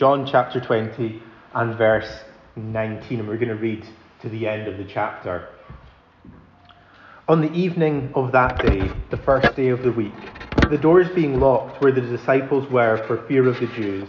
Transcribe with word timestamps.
John 0.00 0.26
chapter 0.26 0.62
20 0.62 1.22
and 1.52 1.76
verse 1.76 2.22
19, 2.56 3.18
and 3.18 3.28
we're 3.28 3.36
going 3.36 3.48
to 3.48 3.54
read 3.54 3.86
to 4.22 4.30
the 4.30 4.48
end 4.48 4.66
of 4.66 4.78
the 4.78 4.90
chapter. 4.90 5.46
On 7.28 7.42
the 7.42 7.52
evening 7.52 8.10
of 8.14 8.32
that 8.32 8.62
day, 8.62 8.90
the 9.10 9.18
first 9.18 9.54
day 9.56 9.68
of 9.68 9.82
the 9.82 9.92
week, 9.92 10.14
the 10.70 10.78
doors 10.78 11.10
being 11.10 11.38
locked 11.38 11.82
where 11.82 11.92
the 11.92 12.00
disciples 12.00 12.66
were 12.70 13.04
for 13.06 13.26
fear 13.28 13.46
of 13.46 13.60
the 13.60 13.66
Jews, 13.66 14.08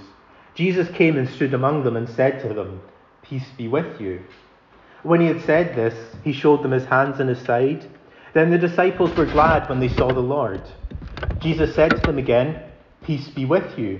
Jesus 0.55 0.87
came 0.95 1.17
and 1.17 1.27
stood 1.27 1.53
among 1.53 1.83
them 1.83 1.97
and 1.97 2.07
said 2.07 2.41
to 2.43 2.53
them, 2.53 2.79
Peace 3.21 3.49
be 3.57 3.67
with 3.67 3.99
you. 3.99 4.21
When 5.03 5.19
he 5.19 5.27
had 5.27 5.41
said 5.41 5.75
this, 5.75 6.15
he 6.23 6.31
showed 6.31 6.63
them 6.63 6.71
his 6.71 6.85
hands 6.85 7.19
and 7.19 7.27
his 7.27 7.41
side. 7.41 7.85
Then 8.33 8.49
the 8.49 8.57
disciples 8.57 9.13
were 9.17 9.25
glad 9.25 9.67
when 9.67 9.81
they 9.81 9.89
saw 9.89 10.13
the 10.13 10.21
Lord. 10.21 10.61
Jesus 11.41 11.75
said 11.75 11.97
to 11.97 12.05
them 12.05 12.17
again, 12.17 12.63
Peace 13.03 13.27
be 13.27 13.43
with 13.43 13.77
you. 13.77 13.99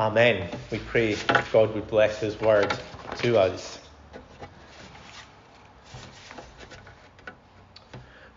Amen. 0.00 0.48
We 0.70 0.78
pray 0.78 1.14
God 1.52 1.74
would 1.74 1.86
bless 1.86 2.20
his 2.20 2.40
word 2.40 2.72
to 3.18 3.38
us. 3.38 3.78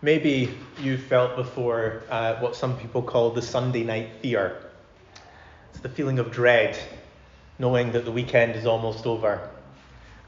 Maybe 0.02 0.58
you've 0.82 1.04
felt 1.04 1.36
before 1.36 2.02
uh, 2.10 2.34
what 2.34 2.54
some 2.54 2.76
people 2.76 3.00
call 3.00 3.30
the 3.30 3.40
Sunday 3.40 3.82
night 3.82 4.10
fear. 4.20 4.60
It's 5.70 5.80
the 5.80 5.88
feeling 5.88 6.18
of 6.18 6.30
dread, 6.30 6.78
knowing 7.58 7.92
that 7.92 8.04
the 8.04 8.12
weekend 8.12 8.56
is 8.56 8.66
almost 8.66 9.06
over 9.06 9.48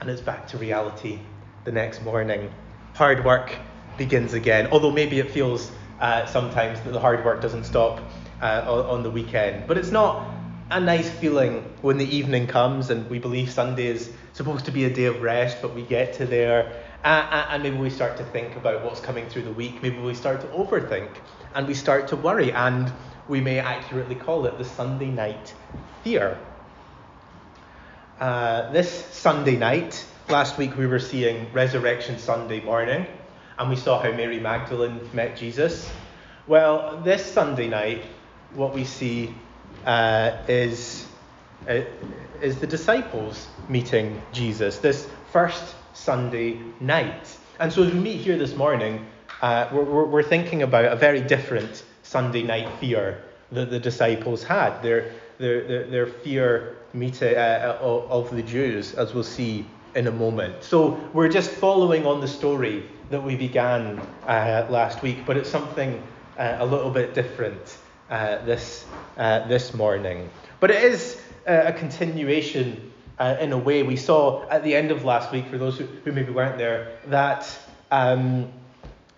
and 0.00 0.08
it's 0.08 0.22
back 0.22 0.48
to 0.48 0.56
reality 0.56 1.19
the 1.64 1.72
next 1.72 2.02
morning. 2.02 2.50
Hard 2.94 3.26
work 3.26 3.54
begins 3.98 4.32
again, 4.32 4.69
although 4.72 4.91
maybe 4.91 5.19
it 5.19 5.30
feels 5.30 5.70
uh, 6.00 6.25
sometimes 6.25 6.80
that 6.80 6.94
the 6.94 7.00
hard 7.00 7.26
work 7.26 7.42
doesn't 7.42 7.64
stop 7.64 8.00
uh, 8.41 8.64
on, 8.66 8.86
on 8.86 9.02
the 9.02 9.10
weekend. 9.10 9.66
But 9.66 9.76
it's 9.76 9.91
not 9.91 10.35
a 10.71 10.81
nice 10.81 11.09
feeling 11.09 11.62
when 11.81 11.97
the 11.97 12.16
evening 12.16 12.47
comes 12.47 12.91
and 12.91 13.09
we 13.09 13.19
believe 13.19 13.50
Sunday 13.50 13.87
is 13.87 14.12
supposed 14.32 14.65
to 14.65 14.72
be 14.72 14.84
a 14.84 14.93
day 14.93 15.04
of 15.04 15.22
rest, 15.22 15.59
but 15.62 15.75
we 15.75 15.82
get 15.82 16.15
to 16.15 16.27
there 16.27 16.82
uh, 17.04 17.47
and 17.50 17.62
maybe 17.62 17.77
we 17.77 17.88
start 17.88 18.16
to 18.16 18.25
think 18.25 18.56
about 18.56 18.84
what's 18.84 19.00
coming 19.00 19.28
through 19.28 19.43
the 19.43 19.53
week. 19.53 19.81
Maybe 19.81 19.99
we 19.99 20.15
start 20.15 20.41
to 20.41 20.47
overthink 20.49 21.09
and 21.55 21.69
we 21.69 21.75
start 21.75 22.09
to 22.09 22.16
worry, 22.16 22.53
and 22.53 22.93
we 23.28 23.41
may 23.41 23.60
accurately 23.60 24.16
call 24.16 24.44
it 24.47 24.59
the 24.59 24.65
Sunday 24.65 25.06
night 25.06 25.55
fear. 26.03 26.37
Uh, 28.19 28.71
this 28.72 28.91
Sunday 28.91 29.56
night, 29.56 30.05
last 30.28 30.59
week 30.59 30.76
we 30.76 30.87
were 30.87 30.99
seeing 30.99 31.50
Resurrection 31.53 32.19
Sunday 32.19 32.60
morning, 32.60 33.06
and 33.59 33.71
we 33.71 33.76
saw 33.76 34.03
how 34.03 34.10
Mary 34.10 34.41
Magdalene 34.41 35.09
met 35.15 35.37
Jesus. 35.37 35.88
Well, 36.47 37.00
this 37.03 37.25
Sunday 37.25 37.69
night, 37.69 38.05
what 38.53 38.75
we 38.75 38.84
see 38.84 39.34
uh, 39.86 40.36
is, 40.48 41.06
uh, 41.69 41.80
is 42.42 42.58
the 42.58 42.66
disciples 42.66 43.47
meeting 43.69 44.20
Jesus. 44.32 44.78
This 44.78 45.08
first 45.32 45.74
Sunday 45.94 46.60
night. 46.80 47.38
And 47.58 47.72
so 47.72 47.84
as 47.84 47.92
we 47.92 47.98
meet 47.98 48.20
here 48.20 48.36
this 48.36 48.54
morning, 48.54 49.06
uh, 49.41 49.69
we're, 49.72 50.04
we're, 50.04 50.22
thinking 50.22 50.62
about 50.62 50.86
a 50.86 50.96
very 50.96 51.20
different 51.20 51.84
Sunday 52.02 52.42
night 52.42 52.69
fear 52.80 53.22
that 53.52 53.70
the 53.70 53.78
disciples 53.78 54.42
had. 54.42 54.82
Their, 54.82 55.12
their, 55.38 55.66
their, 55.66 55.86
their 55.86 56.06
fear 56.06 56.76
meeting, 56.92 57.36
uh, 57.36 57.78
of 57.80 58.34
the 58.34 58.42
Jews, 58.42 58.94
as 58.94 59.14
we'll 59.14 59.22
see 59.22 59.66
in 59.94 60.06
a 60.06 60.12
moment. 60.12 60.62
So 60.62 60.98
we're 61.12 61.28
just 61.28 61.50
following 61.50 62.06
on 62.06 62.20
the 62.20 62.28
story 62.28 62.84
that 63.10 63.22
we 63.22 63.36
began 63.36 63.98
uh, 64.26 64.66
last 64.69 65.02
week, 65.02 65.19
but 65.25 65.36
it's 65.36 65.48
something 65.48 66.02
uh, 66.38 66.56
a 66.58 66.66
little 66.66 66.91
bit 66.91 67.14
different 67.14 67.78
uh, 68.11 68.44
this, 68.44 68.84
uh, 69.17 69.47
this 69.49 69.75
morning. 69.75 70.31
But 70.61 70.71
it 70.71 70.83
is 70.83 71.21
a 71.47 71.72
continuation 71.72 72.93
uh, 73.19 73.37
in 73.41 73.53
a 73.53 73.59
way. 73.59 73.83
We 73.83 73.97
saw 73.97 74.49
at 74.49 74.62
the 74.65 74.75
end 74.75 74.91
of 74.91 75.05
last 75.05 75.33
week, 75.33 75.47
for 75.49 75.59
those 75.59 75.78
who, 75.78 75.84
who 76.05 76.12
maybe 76.12 76.33
weren't 76.33 76.59
there, 76.59 76.99
that 77.06 77.49
um, 77.91 78.53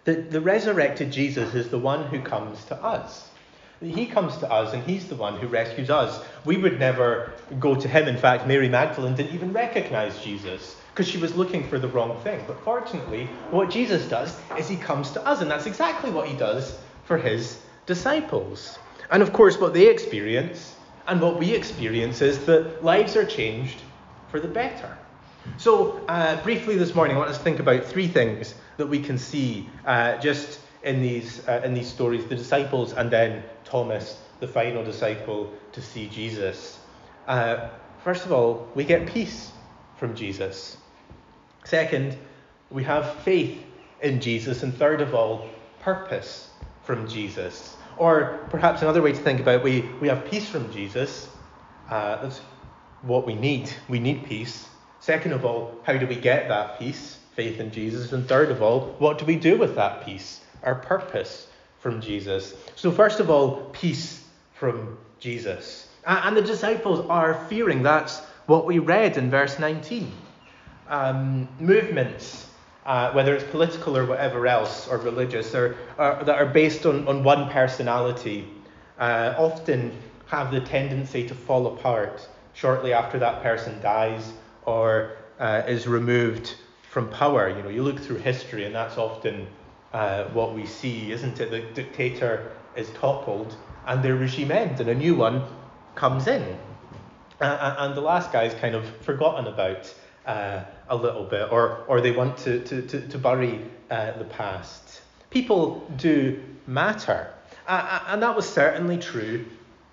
the, 0.05 0.15
the 0.15 0.41
resurrected 0.41 1.13
Jesus 1.13 1.55
is 1.55 1.69
the 1.69 1.79
one 1.79 2.07
who 2.07 2.21
comes 2.21 2.65
to 2.67 2.77
us. 2.77 3.29
He 3.81 4.07
comes 4.07 4.37
to 4.39 4.51
us 4.51 4.75
and 4.75 4.83
he's 4.83 5.07
the 5.07 5.15
one 5.15 5.39
who 5.39 5.47
rescues 5.47 5.89
us. 5.89 6.25
We 6.45 6.57
would 6.57 6.81
never 6.81 7.33
go 7.61 7.77
to 7.77 7.87
him. 7.87 8.09
In 8.09 8.17
fact, 8.17 8.47
Mary 8.47 8.69
Magdalene 8.69 9.15
didn't 9.15 9.35
even 9.35 9.53
recognize 9.53 10.19
Jesus 10.21 10.77
because 10.91 11.07
she 11.07 11.19
was 11.19 11.37
looking 11.37 11.69
for 11.69 11.79
the 11.79 11.87
wrong 11.87 12.21
thing. 12.23 12.43
But 12.47 12.59
fortunately, 12.65 13.27
what 13.51 13.71
Jesus 13.71 14.09
does 14.09 14.37
is 14.59 14.69
he 14.69 14.77
comes 14.77 15.13
to 15.13 15.25
us, 15.25 15.43
and 15.43 15.51
that's 15.51 15.67
exactly 15.67 16.11
what 16.11 16.27
he 16.27 16.37
does 16.37 16.77
for 17.05 17.17
his 17.17 17.61
disciples. 17.89 18.79
And 19.11 19.23
of 19.23 19.33
course, 19.33 19.59
what 19.59 19.73
they 19.73 19.89
experience 19.89 20.77
and 21.09 21.21
what 21.21 21.39
we 21.39 21.53
experience 21.55 22.21
is 22.21 22.45
that 22.45 22.85
lives 22.85 23.17
are 23.17 23.25
changed 23.25 23.81
for 24.29 24.39
the 24.39 24.47
better. 24.47 24.97
So, 25.57 26.05
uh, 26.07 26.41
briefly 26.43 26.77
this 26.77 26.95
morning, 26.95 27.17
I 27.17 27.19
want 27.19 27.31
us 27.31 27.39
to 27.39 27.43
think 27.43 27.61
about 27.61 27.83
three 27.87 28.07
things 28.07 28.55
that 28.77 28.87
we 28.87 29.01
can 29.01 29.17
see 29.17 29.67
uh, 29.87 30.19
just 30.19 30.61
in 30.83 31.01
these, 31.01 31.49
uh, 31.49 31.63
in 31.65 31.73
these 31.73 31.89
stories 31.89 32.27
the 32.27 32.37
disciples 32.37 32.93
and 32.93 33.11
then 33.11 33.43
Thomas, 33.65 34.21
the 34.41 34.47
final 34.47 34.85
disciple, 34.85 35.51
to 35.73 35.81
see 35.81 36.09
Jesus. 36.09 36.79
Uh, 37.27 37.71
first 38.05 38.27
of 38.27 38.33
all, 38.33 38.69
we 38.75 38.85
get 38.85 39.07
peace 39.07 39.51
from 39.97 40.15
Jesus. 40.15 40.77
Second, 41.65 42.19
we 42.71 42.85
have 42.85 43.15
faith 43.21 43.65
in 44.03 44.21
Jesus. 44.21 44.63
And 44.63 44.75
third 44.77 45.01
of 45.01 45.15
all, 45.15 45.49
purpose 45.81 46.51
from 46.85 47.09
Jesus. 47.09 47.78
Or 47.99 48.39
perhaps 48.51 48.83
another 48.83 49.03
way 49.03 49.13
to 49.13 49.19
think 49.19 49.41
about 49.41 49.63
we, 49.63 49.83
we 50.01 50.09
have 50.09 50.25
peace 50.27 50.49
from 50.49 50.73
Jesus. 50.73 51.29
Uh, 51.91 52.23
that's 52.23 52.41
what 53.03 53.27
we 53.27 53.35
need. 53.35 53.73
We 53.89 53.99
need 53.99 54.25
peace. 54.25 54.69
Second 55.01 55.33
of 55.33 55.45
all, 55.45 55.75
how 55.85 55.97
do 55.97 56.07
we 56.07 56.17
get 56.17 56.49
that 56.49 56.79
peace? 56.79 57.19
Faith 57.35 57.61
in 57.61 57.71
Jesus. 57.71 58.13
And 58.13 58.27
third 58.27 58.51
of 58.51 58.63
all, 58.63 58.95
what 58.99 59.19
do 59.19 59.25
we 59.25 59.37
do 59.37 59.57
with 59.57 59.77
that 59.77 60.05
peace? 60.05 60.41
Our 60.63 60.75
purpose 60.75 61.47
from 61.79 62.01
Jesus. 62.01 62.55
So, 62.75 62.91
first 62.91 63.21
of 63.21 63.31
all, 63.31 63.71
peace 63.73 64.25
from 64.55 64.99
Jesus. 65.21 65.89
And 66.05 66.37
the 66.37 66.43
disciples 66.43 67.07
are 67.09 67.35
fearing. 67.49 67.83
That's 67.83 68.21
what 68.47 68.67
we 68.67 68.79
read 68.79 69.17
in 69.17 69.31
verse 69.31 69.59
19. 69.59 70.11
Um, 70.89 71.49
movements, 71.61 72.48
uh, 72.89 73.13
whether 73.13 73.35
it's 73.35 73.45
political 73.51 73.95
or 73.95 74.07
whatever 74.07 74.47
else, 74.47 74.89
or 74.89 74.97
religious, 74.97 75.55
or, 75.55 75.77
or 75.99 76.21
that 76.25 76.37
are 76.37 76.47
based 76.47 76.87
on, 76.87 77.07
on 77.07 77.23
one 77.23 77.51
personality, 77.51 78.49
uh, 78.99 79.35
often 79.37 79.93
have 80.27 80.51
the 80.51 80.61
tendency 80.61 81.29
to 81.29 81.35
fall 81.35 81.67
apart 81.67 82.27
shortly 82.55 82.95
after 82.95 83.19
that 83.19 83.43
person 83.43 83.79
dies 83.83 84.33
or 84.63 85.19
uh, 85.39 85.63
is 85.69 85.87
removed 85.87 86.57
from 86.91 87.11
power. 87.11 87.51
You 87.51 87.63
know, 87.63 87.69
you 87.69 87.83
look 87.83 88.01
through 88.01 88.17
history, 88.17 88.65
and 88.65 88.75
that's 88.75 88.97
often 88.97 89.47
uh, 89.93 90.25
what 90.33 90.55
we 90.55 90.65
see, 90.65 91.13
isn't 91.13 91.39
it? 91.41 91.51
The 91.51 91.61
dictator 91.75 92.53
is 92.75 92.89
toppled, 92.93 93.55
and 93.87 94.03
their 94.03 94.17
regime 94.17 94.51
ends, 94.51 94.81
and 94.81 94.89
a 94.89 94.95
new 94.95 95.15
one 95.15 95.43
comes 95.95 96.27
in. 96.27 96.59
And 97.41 97.95
the 97.95 98.01
last 98.01 98.33
guy 98.33 98.45
is 98.45 98.55
kind 98.55 98.75
of 98.75 98.89
forgotten 99.05 99.47
about 99.47 99.95
uh, 100.29 100.63
a 100.89 100.97
little 100.97 101.25
bit, 101.25 101.51
or, 101.51 101.85
or 101.89 102.01
they 102.01 102.13
want 102.13 102.39
to, 102.39 102.61
to, 102.61 102.83
to, 102.83 103.09
to 103.09 103.19
bury 103.19 103.61
uh, 103.91 104.13
the 104.19 104.25
past. 104.25 105.03
People 105.31 105.91
do 105.97 106.41
matter. 106.67 107.33
and 107.67 108.23
that 108.23 108.37
was 108.37 108.49
certainly 108.49 108.99
true 108.99 109.45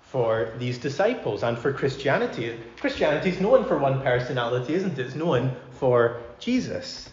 for 0.02 0.52
these 0.58 0.78
disciples 0.78 1.42
and 1.42 1.58
for 1.58 1.72
Christianity. 1.72 2.56
Christianity 2.80 3.30
is 3.30 3.40
known 3.40 3.64
for 3.64 3.76
one 3.76 4.00
personality, 4.02 4.74
isn't 4.74 4.98
it? 4.98 5.06
It's 5.06 5.14
known 5.14 5.54
for 5.72 6.20
Jesus 6.38 7.10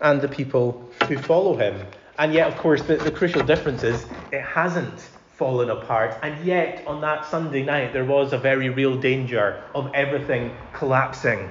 and 0.00 0.20
the 0.20 0.28
people 0.28 0.88
who 1.08 1.18
follow 1.18 1.56
him. 1.56 1.84
And 2.18 2.32
yet, 2.32 2.48
of 2.48 2.56
course, 2.58 2.82
the, 2.82 2.96
the 2.96 3.10
crucial 3.10 3.42
difference 3.42 3.82
is 3.82 4.06
it 4.32 4.42
hasn't 4.42 5.00
fallen 5.36 5.70
apart. 5.70 6.18
And 6.22 6.44
yet, 6.44 6.84
on 6.86 7.00
that 7.02 7.26
Sunday 7.26 7.62
night, 7.62 7.92
there 7.92 8.04
was 8.04 8.32
a 8.32 8.38
very 8.38 8.70
real 8.70 8.96
danger 8.96 9.62
of 9.74 9.90
everything 9.94 10.54
collapsing, 10.72 11.50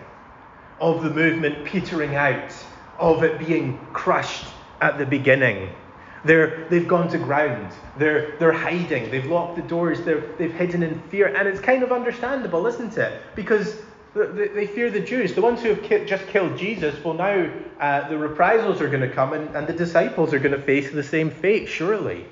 of 0.80 1.04
the 1.04 1.10
movement 1.10 1.66
petering 1.66 2.16
out, 2.16 2.54
of 3.00 3.24
it 3.24 3.40
being 3.40 3.78
crushed 3.94 4.46
at 4.82 4.98
the 4.98 5.06
beginning. 5.06 5.70
They're, 6.26 6.68
they've 6.70 6.88
gone 6.88 7.10
to 7.10 7.18
ground. 7.18 7.72
They're, 7.98 8.36
they're 8.38 8.52
hiding. 8.52 9.10
They've 9.12 9.26
locked 9.26 9.56
the 9.56 9.62
doors. 9.62 10.02
They're, 10.02 10.22
they've 10.38 10.54
hidden 10.54 10.84
in 10.84 11.00
fear. 11.10 11.28
And 11.28 11.48
it's 11.48 11.60
kind 11.60 11.84
of 11.84 11.92
understandable, 11.92 12.68
isn't 12.68 12.98
it? 12.98 13.22
Because 13.36 13.78
they 14.14 14.48
they 14.48 14.68
fear 14.68 14.90
the 14.90 15.00
Jews. 15.00 15.34
The 15.34 15.42
ones 15.42 15.62
who 15.62 15.70
have 15.70 15.84
ki- 15.84 16.06
just 16.06 16.26
killed 16.28 16.58
Jesus, 16.58 17.04
well, 17.04 17.14
now 17.14 17.52
uh, 17.80 18.10
the 18.10 18.18
reprisals 18.18 18.82
are 18.82 18.90
going 18.90 19.08
to 19.08 19.14
come 19.14 19.34
and, 19.34 19.56
and 19.56 19.68
the 19.68 19.74
disciples 19.74 20.34
are 20.34 20.40
going 20.40 20.56
to 20.56 20.62
face 20.62 20.92
the 20.92 21.04
same 21.04 21.30
fate, 21.30 21.68
surely. 21.68 22.26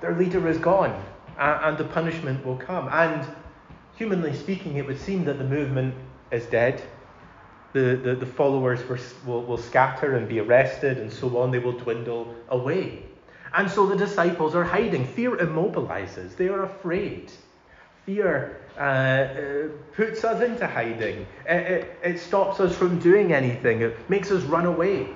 Their 0.00 0.16
leader 0.16 0.46
is 0.48 0.58
gone 0.58 1.04
uh, 1.38 1.60
and 1.64 1.78
the 1.78 1.84
punishment 1.84 2.44
will 2.44 2.56
come. 2.56 2.88
And 2.90 3.26
humanly 3.96 4.34
speaking, 4.34 4.76
it 4.76 4.86
would 4.86 5.00
seem 5.00 5.24
that 5.24 5.38
the 5.38 5.44
movement 5.44 5.94
is 6.30 6.46
dead 6.46 6.82
the, 7.72 7.96
the, 8.02 8.14
the 8.14 8.26
followers 8.26 8.80
will, 9.26 9.44
will 9.44 9.58
scatter 9.58 10.16
and 10.16 10.28
be 10.28 10.40
arrested 10.40 10.98
and 10.98 11.12
so 11.12 11.38
on. 11.38 11.50
They 11.50 11.58
will 11.58 11.72
dwindle 11.78 12.34
away. 12.48 13.04
And 13.54 13.70
so 13.70 13.86
the 13.86 13.96
disciples 13.96 14.54
are 14.54 14.64
hiding. 14.64 15.06
Fear 15.06 15.36
immobilizes, 15.36 16.36
they 16.36 16.48
are 16.48 16.64
afraid. 16.64 17.30
Fear 18.06 18.60
uh, 18.76 18.80
uh, 18.80 19.68
puts 19.94 20.24
us 20.24 20.42
into 20.42 20.66
hiding. 20.66 21.26
It, 21.46 21.56
it, 21.56 21.98
it, 22.02 22.18
stops 22.18 22.60
us 22.60 22.74
from 22.74 22.98
doing 22.98 23.32
anything, 23.32 23.82
it 23.82 24.08
makes 24.10 24.30
us 24.30 24.42
run 24.44 24.66
away. 24.66 25.08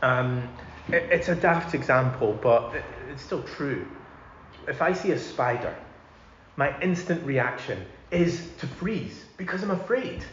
Um, 0.00 0.48
it, 0.88 1.02
it's 1.10 1.28
a 1.28 1.34
daft 1.34 1.74
example, 1.74 2.38
but 2.40 2.72
it's 3.10 3.22
still 3.22 3.42
true. 3.42 3.86
If 4.68 4.80
I 4.80 4.92
see 4.92 5.10
a 5.10 5.18
spider, 5.18 5.74
my 6.56 6.78
instant 6.80 7.24
reaction 7.26 7.84
is 8.10 8.50
to 8.58 8.66
freeze 8.66 9.24
because 9.36 9.62
I'm 9.62 9.72
afraid. 9.72 10.24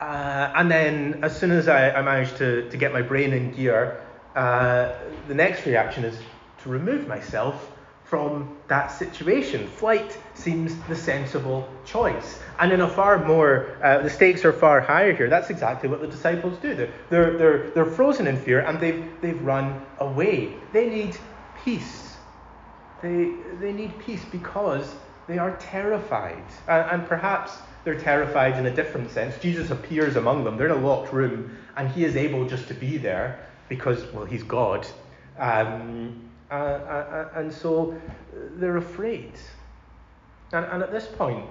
Uh, 0.00 0.52
and 0.54 0.70
then, 0.70 1.20
as 1.22 1.38
soon 1.38 1.50
as 1.50 1.68
I, 1.68 1.90
I 1.90 2.02
manage 2.02 2.34
to, 2.36 2.68
to 2.70 2.76
get 2.76 2.92
my 2.92 3.02
brain 3.02 3.32
in 3.32 3.50
gear, 3.52 4.00
uh, 4.36 4.94
the 5.26 5.34
next 5.34 5.66
reaction 5.66 6.04
is 6.04 6.18
to 6.62 6.68
remove 6.68 7.08
myself 7.08 7.72
from 8.04 8.56
that 8.68 8.88
situation. 8.88 9.66
Flight 9.66 10.16
seems 10.34 10.74
the 10.88 10.96
sensible 10.96 11.68
choice. 11.84 12.40
And 12.58 12.72
in 12.72 12.80
a 12.80 12.88
far 12.88 13.22
more, 13.24 13.76
uh, 13.82 13.98
the 13.98 14.08
stakes 14.08 14.44
are 14.44 14.52
far 14.52 14.80
higher 14.80 15.14
here. 15.14 15.28
That's 15.28 15.50
exactly 15.50 15.90
what 15.90 16.00
the 16.00 16.06
disciples 16.06 16.56
do. 16.58 16.74
They're, 16.74 16.92
they're, 17.10 17.36
they're, 17.36 17.70
they're 17.70 17.84
frozen 17.84 18.26
in 18.26 18.38
fear 18.38 18.60
and 18.60 18.80
they've, 18.80 19.04
they've 19.20 19.40
run 19.42 19.84
away. 19.98 20.54
They 20.72 20.88
need 20.88 21.18
peace. 21.64 22.16
They, 23.02 23.32
they 23.60 23.72
need 23.72 23.98
peace 23.98 24.24
because 24.32 24.94
they 25.26 25.36
are 25.36 25.56
terrified. 25.56 26.42
And, 26.66 26.90
and 26.90 27.08
perhaps 27.08 27.58
they're 27.84 27.98
terrified 27.98 28.58
in 28.58 28.66
a 28.66 28.74
different 28.74 29.10
sense. 29.10 29.38
Jesus 29.38 29.70
appears 29.70 30.16
among 30.16 30.44
them. 30.44 30.56
They're 30.56 30.66
in 30.66 30.72
a 30.72 30.86
locked 30.86 31.12
room, 31.12 31.56
and 31.76 31.90
he 31.90 32.04
is 32.04 32.16
able 32.16 32.46
just 32.46 32.68
to 32.68 32.74
be 32.74 32.98
there 32.98 33.46
because, 33.68 34.04
well, 34.12 34.24
he's 34.24 34.42
God. 34.42 34.86
Um, 35.38 36.28
uh, 36.50 36.54
uh, 36.54 37.28
and 37.36 37.52
so 37.52 37.98
they're 38.56 38.78
afraid. 38.78 39.32
And, 40.52 40.64
and 40.66 40.82
at 40.82 40.92
this 40.92 41.06
point, 41.06 41.44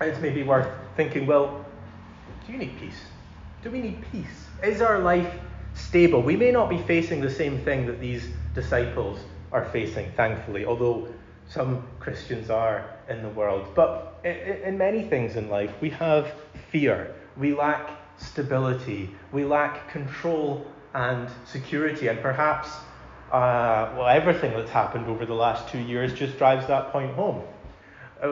it's 0.00 0.20
maybe 0.20 0.42
worth 0.42 0.68
thinking 0.96 1.26
well, 1.26 1.64
do 2.46 2.52
you 2.52 2.58
need 2.58 2.78
peace? 2.78 3.00
Do 3.62 3.70
we 3.70 3.80
need 3.80 4.04
peace? 4.12 4.46
Is 4.62 4.80
our 4.80 4.98
life 4.98 5.32
stable? 5.74 6.22
We 6.22 6.36
may 6.36 6.50
not 6.50 6.68
be 6.68 6.78
facing 6.78 7.20
the 7.20 7.30
same 7.30 7.58
thing 7.64 7.86
that 7.86 8.00
these 8.00 8.28
disciples 8.54 9.18
are 9.52 9.64
facing, 9.66 10.10
thankfully, 10.12 10.64
although 10.64 11.08
some 11.48 11.86
Christians 12.00 12.50
are 12.50 12.93
in 13.08 13.22
the 13.22 13.28
world. 13.30 13.66
But 13.74 14.20
in 14.24 14.78
many 14.78 15.02
things 15.02 15.36
in 15.36 15.48
life, 15.48 15.72
we 15.80 15.90
have 15.90 16.32
fear. 16.70 17.14
We 17.36 17.54
lack 17.54 17.90
stability. 18.18 19.10
We 19.32 19.44
lack 19.44 19.90
control 19.90 20.66
and 20.94 21.28
security. 21.44 22.08
And 22.08 22.20
perhaps, 22.20 22.68
uh, 23.32 23.92
well, 23.96 24.08
everything 24.08 24.52
that's 24.52 24.70
happened 24.70 25.06
over 25.06 25.26
the 25.26 25.34
last 25.34 25.68
two 25.68 25.78
years 25.80 26.14
just 26.14 26.38
drives 26.38 26.66
that 26.66 26.92
point 26.92 27.12
home. 27.14 27.42
Uh, 28.22 28.28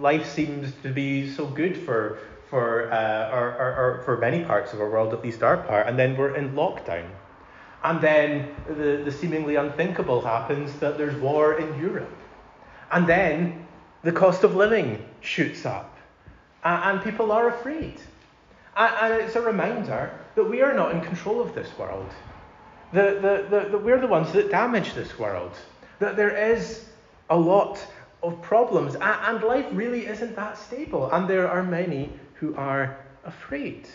life 0.00 0.26
seems 0.26 0.72
to 0.82 0.90
be 0.90 1.28
so 1.28 1.46
good 1.46 1.76
for, 1.76 2.18
for, 2.48 2.92
uh, 2.92 3.30
or, 3.30 3.48
or, 3.48 3.74
or 3.76 4.02
for 4.04 4.16
many 4.18 4.44
parts 4.44 4.72
of 4.72 4.80
our 4.80 4.90
world, 4.90 5.12
at 5.12 5.22
least 5.24 5.42
our 5.42 5.56
part, 5.56 5.86
and 5.86 5.98
then 5.98 6.16
we're 6.16 6.36
in 6.36 6.52
lockdown. 6.52 7.08
And 7.82 8.00
then 8.00 8.54
the, 8.68 9.02
the 9.04 9.10
seemingly 9.10 9.56
unthinkable 9.56 10.20
happens 10.20 10.78
that 10.78 10.98
there's 10.98 11.16
war 11.20 11.58
in 11.58 11.80
Europe. 11.80 12.16
And 12.92 13.06
then 13.08 13.61
the 14.02 14.12
cost 14.12 14.44
of 14.44 14.54
living 14.54 15.04
shoots 15.20 15.64
up, 15.64 15.96
and 16.64 17.02
people 17.02 17.32
are 17.32 17.48
afraid. 17.48 18.00
And 18.76 19.14
it's 19.14 19.36
a 19.36 19.40
reminder 19.40 20.18
that 20.34 20.44
we 20.44 20.62
are 20.62 20.72
not 20.72 20.92
in 20.92 21.00
control 21.02 21.40
of 21.40 21.54
this 21.54 21.68
world. 21.78 22.10
That, 22.92 23.22
that 23.22 23.82
we're 23.82 24.00
the 24.00 24.06
ones 24.06 24.32
that 24.32 24.50
damage 24.50 24.94
this 24.94 25.18
world. 25.18 25.52
That 25.98 26.16
there 26.16 26.52
is 26.52 26.86
a 27.30 27.36
lot 27.36 27.84
of 28.22 28.40
problems, 28.42 28.96
and 29.00 29.42
life 29.42 29.66
really 29.72 30.06
isn't 30.06 30.36
that 30.36 30.58
stable. 30.58 31.10
And 31.10 31.28
there 31.28 31.48
are 31.48 31.62
many 31.62 32.10
who 32.34 32.54
are 32.56 32.98
afraid. 33.24 33.88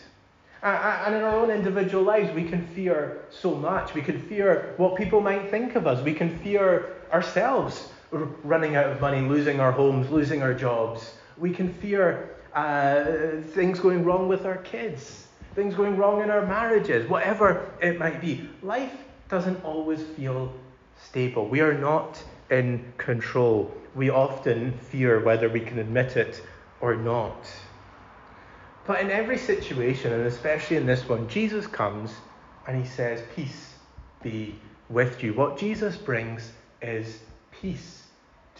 And 0.63 1.15
in 1.15 1.21
our 1.21 1.35
own 1.35 1.51
individual 1.51 2.03
lives, 2.03 2.33
we 2.33 2.43
can 2.43 2.65
fear 2.67 3.25
so 3.29 3.53
much. 3.53 3.93
We 3.93 4.01
can 4.01 4.21
fear 4.27 4.73
what 4.77 4.95
people 4.95 5.21
might 5.21 5.51
think 5.51 5.75
of 5.75 5.85
us. 5.85 6.03
We 6.03 6.13
can 6.13 6.37
fear 6.39 6.95
ourselves 7.11 7.89
running 8.11 8.75
out 8.75 8.89
of 8.89 9.01
money, 9.01 9.21
losing 9.21 9.59
our 9.59 9.71
homes, 9.71 10.09
losing 10.09 10.41
our 10.41 10.53
jobs. 10.53 11.13
We 11.37 11.51
can 11.51 11.73
fear 11.73 12.35
uh, 12.53 13.41
things 13.51 13.79
going 13.79 14.03
wrong 14.03 14.27
with 14.27 14.45
our 14.45 14.57
kids, 14.57 15.27
things 15.55 15.75
going 15.75 15.97
wrong 15.97 16.21
in 16.21 16.29
our 16.29 16.45
marriages, 16.45 17.09
whatever 17.09 17.69
it 17.81 17.99
might 17.99 18.21
be. 18.21 18.49
Life 18.63 18.93
doesn't 19.29 19.63
always 19.63 20.01
feel 20.01 20.53
stable. 21.01 21.47
We 21.47 21.61
are 21.61 21.77
not 21.77 22.23
in 22.49 22.93
control. 22.97 23.71
We 23.95 24.09
often 24.09 24.71
fear 24.77 25.19
whether 25.23 25.49
we 25.49 25.59
can 25.59 25.79
admit 25.79 26.17
it 26.17 26.41
or 26.81 26.95
not. 26.95 27.45
But 28.85 29.01
in 29.01 29.11
every 29.11 29.37
situation, 29.37 30.13
and 30.13 30.25
especially 30.25 30.77
in 30.77 30.85
this 30.85 31.09
one, 31.09 31.27
Jesus 31.27 31.67
comes 31.67 32.13
and 32.67 32.81
he 32.81 32.89
says, 32.89 33.21
Peace 33.35 33.73
be 34.23 34.55
with 34.89 35.21
you. 35.21 35.33
What 35.33 35.57
Jesus 35.57 35.97
brings 35.97 36.51
is 36.81 37.19
peace 37.61 38.03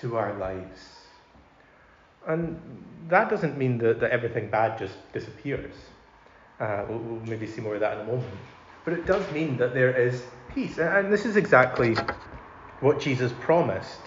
to 0.02 0.18
our 0.18 0.34
lives. 0.38 0.98
And 2.28 2.60
that 3.10 3.30
doesn't 3.30 3.58
mean 3.58 3.78
that, 3.80 4.00
that 4.00 4.12
everything 4.12 4.50
bad 4.50 4.78
just 4.78 4.96
disappears. 5.14 5.74
Uh, 6.60 6.86
we'll, 6.90 7.00
we'll, 7.00 7.26
maybe 7.26 7.48
see 7.48 7.62
more 7.62 7.76
of 7.76 7.80
that 7.82 7.94
in 7.94 8.02
a 8.02 8.04
moment. 8.04 8.34
But 8.84 8.94
it 8.94 9.06
does 9.06 9.30
mean 9.32 9.58
that 9.58 9.74
there 9.74 9.96
is 9.96 10.24
peace. 10.54 10.78
And 10.78 11.12
this 11.12 11.26
is 11.26 11.36
exactly 11.36 11.96
what 12.80 13.00
Jesus 13.00 13.32
promised. 13.40 14.02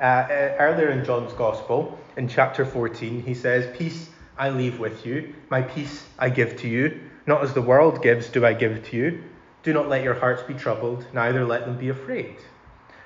Uh, 0.00 0.26
earlier 0.30 0.90
in 0.90 1.04
John's 1.04 1.32
Gospel, 1.34 1.98
in 2.16 2.26
chapter 2.26 2.64
14, 2.64 3.22
he 3.22 3.34
says, 3.34 3.76
Peace 3.76 4.08
I 4.38 4.48
leave 4.48 4.78
with 4.78 5.04
you, 5.04 5.34
my 5.50 5.60
peace 5.60 6.06
I 6.18 6.30
give 6.30 6.56
to 6.58 6.68
you. 6.68 7.00
Not 7.26 7.42
as 7.44 7.52
the 7.52 7.62
world 7.62 8.02
gives, 8.02 8.28
do 8.28 8.46
I 8.46 8.54
give 8.54 8.82
to 8.88 8.96
you. 8.96 9.22
Do 9.62 9.74
not 9.74 9.88
let 9.88 10.02
your 10.02 10.14
hearts 10.14 10.42
be 10.42 10.54
troubled, 10.54 11.06
neither 11.12 11.44
let 11.44 11.66
them 11.66 11.76
be 11.76 11.90
afraid. 11.90 12.36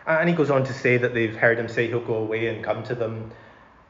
And 0.07 0.29
he 0.29 0.35
goes 0.35 0.51
on 0.51 0.65
to 0.65 0.73
say 0.73 0.97
that 0.99 1.15
they've 1.15 1.35
heard 1.35 1.59
him 1.59 1.69
say 1.69 1.89
he'll 1.89 2.01
go 2.01 2.17
away 2.17 2.49
and 2.49 2.63
come 2.63 2.83
to 2.85 2.95
them, 2.95 3.31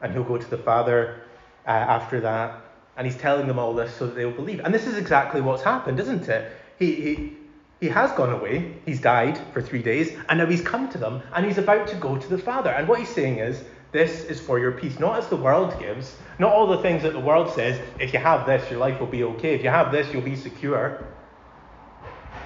and 0.01 0.13
he'll 0.13 0.23
go 0.23 0.37
to 0.37 0.49
the 0.49 0.57
Father 0.57 1.21
uh, 1.67 1.71
after 1.71 2.21
that. 2.21 2.61
And 2.97 3.05
he's 3.05 3.17
telling 3.17 3.47
them 3.47 3.59
all 3.59 3.73
this 3.73 3.93
so 3.93 4.07
that 4.07 4.15
they'll 4.15 4.31
believe. 4.31 4.61
And 4.61 4.73
this 4.73 4.87
is 4.87 4.97
exactly 4.97 5.41
what's 5.41 5.63
happened, 5.63 5.99
isn't 5.99 6.29
it? 6.29 6.51
He, 6.79 6.95
he, 6.95 7.33
he 7.81 7.87
has 7.89 8.11
gone 8.13 8.31
away, 8.31 8.73
he's 8.85 9.01
died 9.01 9.37
for 9.51 9.61
three 9.61 9.83
days, 9.83 10.15
and 10.29 10.39
now 10.39 10.45
he's 10.45 10.61
come 10.61 10.89
to 10.89 10.97
them, 10.97 11.21
and 11.35 11.45
he's 11.45 11.57
about 11.57 11.87
to 11.87 11.95
go 11.97 12.17
to 12.17 12.27
the 12.29 12.37
Father. 12.37 12.69
And 12.69 12.87
what 12.87 12.99
he's 12.99 13.09
saying 13.09 13.39
is, 13.39 13.63
This 13.91 14.25
is 14.25 14.41
for 14.41 14.59
your 14.59 14.73
peace, 14.73 14.99
not 14.99 15.17
as 15.17 15.27
the 15.27 15.37
world 15.37 15.77
gives, 15.79 16.17
not 16.37 16.51
all 16.51 16.67
the 16.67 16.81
things 16.81 17.03
that 17.03 17.13
the 17.13 17.19
world 17.19 17.53
says, 17.53 17.79
if 17.99 18.11
you 18.11 18.19
have 18.19 18.45
this, 18.45 18.69
your 18.69 18.79
life 18.79 18.99
will 18.99 19.07
be 19.07 19.23
okay. 19.23 19.55
If 19.55 19.63
you 19.63 19.69
have 19.69 19.91
this, 19.91 20.11
you'll 20.11 20.21
be 20.21 20.35
secure. 20.35 21.05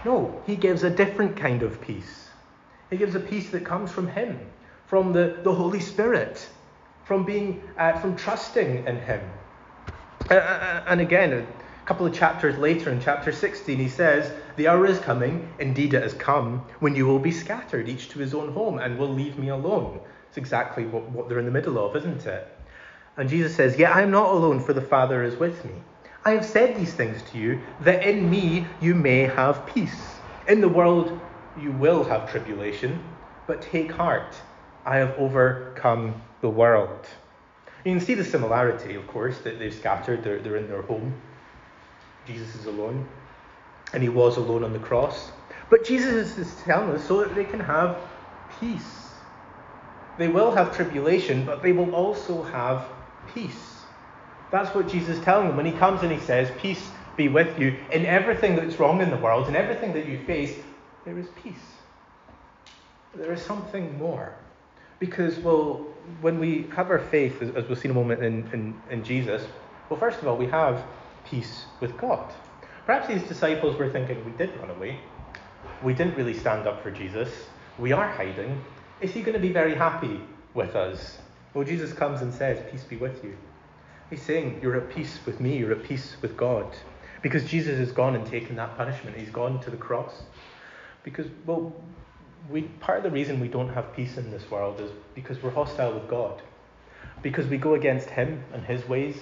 No, 0.06 0.42
he 0.46 0.56
gives 0.56 0.84
a 0.84 0.90
different 0.90 1.36
kind 1.36 1.64
of 1.64 1.82
peace. 1.82 2.29
He 2.89 2.98
gives 2.98 3.15
a 3.15 3.19
peace 3.19 3.50
that 3.51 3.65
comes 3.65 3.91
from 3.91 4.08
him, 4.08 4.39
from 4.88 5.13
the, 5.13 5.38
the 5.43 5.53
Holy 5.53 5.79
Spirit, 5.79 6.48
from 7.03 7.24
being 7.24 7.62
uh, 7.77 7.93
from 8.00 8.15
trusting 8.15 8.88
in 8.88 8.98
him. 8.98 9.22
Uh, 10.29 10.36
uh, 10.36 10.38
uh 10.38 10.84
and 10.88 11.01
again, 11.01 11.34
a 11.34 11.46
couple 11.86 12.05
of 12.05 12.13
chapters 12.13 12.58
later, 12.58 12.91
in 12.91 13.00
chapter 13.00 13.31
16, 13.31 13.77
he 13.77 13.89
says, 13.89 14.31
The 14.55 14.67
hour 14.67 14.86
is 14.86 15.00
coming, 15.00 15.48
indeed 15.60 15.93
it 15.93 16.03
has 16.03 16.13
come, 16.13 16.60
when 16.79 16.96
you 16.96 17.05
will 17.05 17.19
be 17.19 17.31
scattered, 17.31 17.89
each 17.89 18.10
to 18.10 18.19
his 18.19 18.34
own 18.34 18.53
home, 18.53 18.79
and 18.79 18.98
will 18.98 19.13
leave 19.13 19.38
me 19.38 19.50
alone. 19.50 20.00
It's 20.27 20.38
exactly 20.38 20.86
what, 20.86 21.10
what 21.10 21.29
they're 21.29 21.39
in 21.39 21.46
the 21.46 21.51
middle 21.51 21.77
of, 21.77 21.96
isn't 21.96 22.25
it? 22.25 22.48
And 23.17 23.29
Jesus 23.29 23.55
says, 23.55 23.77
Yet 23.77 23.96
I 23.96 24.01
am 24.01 24.12
not 24.12 24.29
alone, 24.29 24.60
for 24.60 24.74
the 24.74 24.81
Father 24.81 25.24
is 25.24 25.36
with 25.36 25.63
me. 25.65 25.74
I 26.25 26.31
have 26.31 26.46
said 26.46 26.75
these 26.75 26.93
things 26.93 27.22
to 27.31 27.38
you, 27.38 27.62
that 27.81 28.03
in 28.03 28.29
me 28.29 28.65
you 28.81 28.93
may 28.93 29.22
have 29.22 29.65
peace. 29.65 30.15
In 30.48 30.62
the 30.62 30.69
world 30.69 31.19
you 31.62 31.72
will 31.72 32.04
have 32.04 32.30
tribulation, 32.32 33.00
but 33.48 33.62
take 33.62 33.92
heart. 33.92 34.36
I 34.86 34.98
have 34.98 35.16
overcome 35.18 36.22
the 36.42 36.50
world. 36.50 37.06
You 37.86 37.96
can 37.96 38.06
see 38.06 38.13
the 38.13 38.25
similarity, 38.25 38.96
of 38.96 39.08
course, 39.08 39.39
that 39.39 39.60
they've 39.60 39.74
scattered, 39.74 40.24
they're, 40.24 40.39
they're 40.39 40.58
in 40.58 40.68
their 40.68 40.82
home. 40.82 41.13
Jesus 42.25 42.56
is 42.56 42.66
alone, 42.66 43.08
and 43.94 44.04
he 44.04 44.10
was 44.10 44.38
alone 44.38 44.63
on 44.63 44.74
the 44.74 44.80
cross. 44.80 45.32
But 45.70 45.86
Jesus 45.86 46.38
is 46.38 46.62
telling 46.63 46.89
us 46.92 47.08
so 47.08 47.24
that 47.24 47.36
they 47.36 47.46
can 47.46 47.60
have 47.60 47.98
peace. 48.60 49.13
They 50.18 50.28
will 50.28 50.51
have 50.51 50.75
tribulation, 50.75 51.46
but 51.46 51.63
they 51.63 51.72
will 51.72 51.96
also 51.96 52.44
have 52.44 52.86
peace. 53.34 53.84
That's 54.51 54.74
what 54.75 54.89
Jesus 54.89 55.18
is 55.18 55.24
telling 55.24 55.48
them 55.48 55.58
when 55.58 55.66
he 55.66 55.72
comes 55.72 56.01
and 56.04 56.12
he 56.12 56.20
says, 56.20 56.51
Peace 56.60 56.92
be 57.16 57.28
with 57.28 57.60
you. 57.60 57.78
In 57.92 58.06
everything 58.06 58.56
that's 58.56 58.80
wrong 58.80 59.01
in 59.01 59.10
the 59.10 59.18
world, 59.18 59.48
in 59.48 59.56
everything 59.56 59.94
that 59.94 60.08
you 60.08 60.24
face, 60.25 60.58
there 61.10 61.18
is 61.18 61.28
peace. 61.44 61.56
There 63.16 63.34
is 63.34 63.42
something 63.42 63.98
more. 63.98 64.36
Because, 65.00 65.39
well, 65.39 65.88
when 66.22 66.39
we 66.39 66.68
have 66.75 66.92
our 66.92 67.00
faith, 67.00 67.42
as, 67.42 67.68
we'll 67.68 67.75
see 67.75 67.86
in 67.86 67.92
a 67.92 67.96
moment 67.96 68.24
in, 68.24 68.48
in, 68.54 68.80
in 68.92 69.04
Jesus, 69.04 69.44
well, 69.89 70.00
first 70.00 70.20
of 70.20 70.28
all, 70.28 70.38
we 70.38 70.46
have 70.46 70.86
peace 71.25 71.66
with 71.80 71.98
God. 71.98 72.32
Perhaps 72.86 73.08
these 73.08 73.24
disciples 73.24 73.75
were 73.80 73.89
thinking, 73.89 74.24
we 74.24 74.32
did 74.34 74.56
run 74.60 74.70
away. 74.70 75.00
We 75.84 75.96
didn't 75.96 76.16
really 76.16 76.38
stand 76.38 76.68
up 76.68 76.84
for 76.84 76.92
Jesus. 76.92 77.48
We 77.80 77.92
are 77.92 78.08
hiding. 78.08 78.63
Is 79.01 79.12
he 79.12 79.22
going 79.22 79.34
to 79.34 79.39
be 79.39 79.51
very 79.51 79.74
happy 79.74 80.22
with 80.54 80.75
us? 80.75 81.18
Well, 81.56 81.66
Jesus 81.66 81.92
comes 81.92 82.22
and 82.22 82.32
says, 82.32 82.63
Peace 82.70 82.84
be 82.84 82.98
with 82.98 83.24
you. 83.24 83.36
He's 84.12 84.22
saying, 84.22 84.60
You're 84.62 84.75
at 84.75 84.92
peace 84.92 85.18
with 85.25 85.39
me, 85.39 85.58
you're 85.58 85.72
at 85.72 85.84
peace 85.84 86.18
with 86.22 86.38
God. 86.38 86.68
Because 87.24 87.46
Jesus 87.46 87.80
has 87.80 87.92
gone 87.92 88.16
and 88.16 88.28
taken 88.28 88.56
that 88.58 88.78
punishment. 88.78 89.18
He's 89.18 89.32
gone 89.32 89.60
to 89.62 89.72
the 89.72 89.78
cross. 89.78 90.22
Because, 91.03 91.27
well, 91.46 91.74
we, 92.50 92.63
part 92.63 92.98
of 92.98 93.03
the 93.03 93.12
reason 93.12 93.39
we 93.39 93.48
don't 93.48 93.70
have 93.70 93.96
peace 93.96 94.18
in 94.18 94.32
this 94.32 94.50
world 94.50 94.79
is 94.82 94.91
because 95.15 95.41
we're 95.41 95.51
hostile 95.51 95.94
with 95.94 96.08
God. 96.10 96.41
Because 97.22 97.48
we 97.48 97.58
go 97.58 97.75
against 97.75 98.10
Him 98.10 98.44
and 98.53 98.63
His 98.65 98.88
ways. 98.88 99.18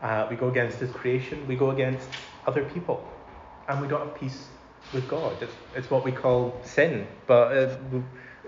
Uh, 0.00 0.26
we 0.28 0.36
go 0.36 0.48
against 0.48 0.78
His 0.78 0.90
creation. 0.92 1.46
We 1.46 1.56
go 1.56 1.70
against 1.70 2.08
other 2.46 2.64
people. 2.64 3.08
And 3.68 3.80
we 3.80 3.88
don't 3.88 4.06
have 4.06 4.14
peace 4.14 4.48
with 4.92 5.08
God. 5.08 5.42
It's, 5.42 5.54
it's 5.74 5.90
what 5.90 6.04
we 6.04 6.12
call 6.12 6.60
sin. 6.64 7.06
But 7.26 7.56
uh, 7.56 7.76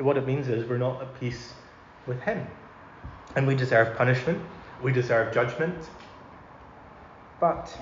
what 0.01 0.17
it 0.17 0.27
means 0.27 0.49
is 0.49 0.69
we're 0.69 0.79
not 0.79 1.03
at 1.03 1.21
peace 1.21 1.55
with 2.07 2.21
Him. 2.21 2.47
And 3.37 3.47
we 3.47 3.55
deserve 3.55 3.97
punishment. 3.97 4.43
We 4.83 4.93
deserve 4.93 5.33
judgment. 5.33 5.89
But 7.41 7.77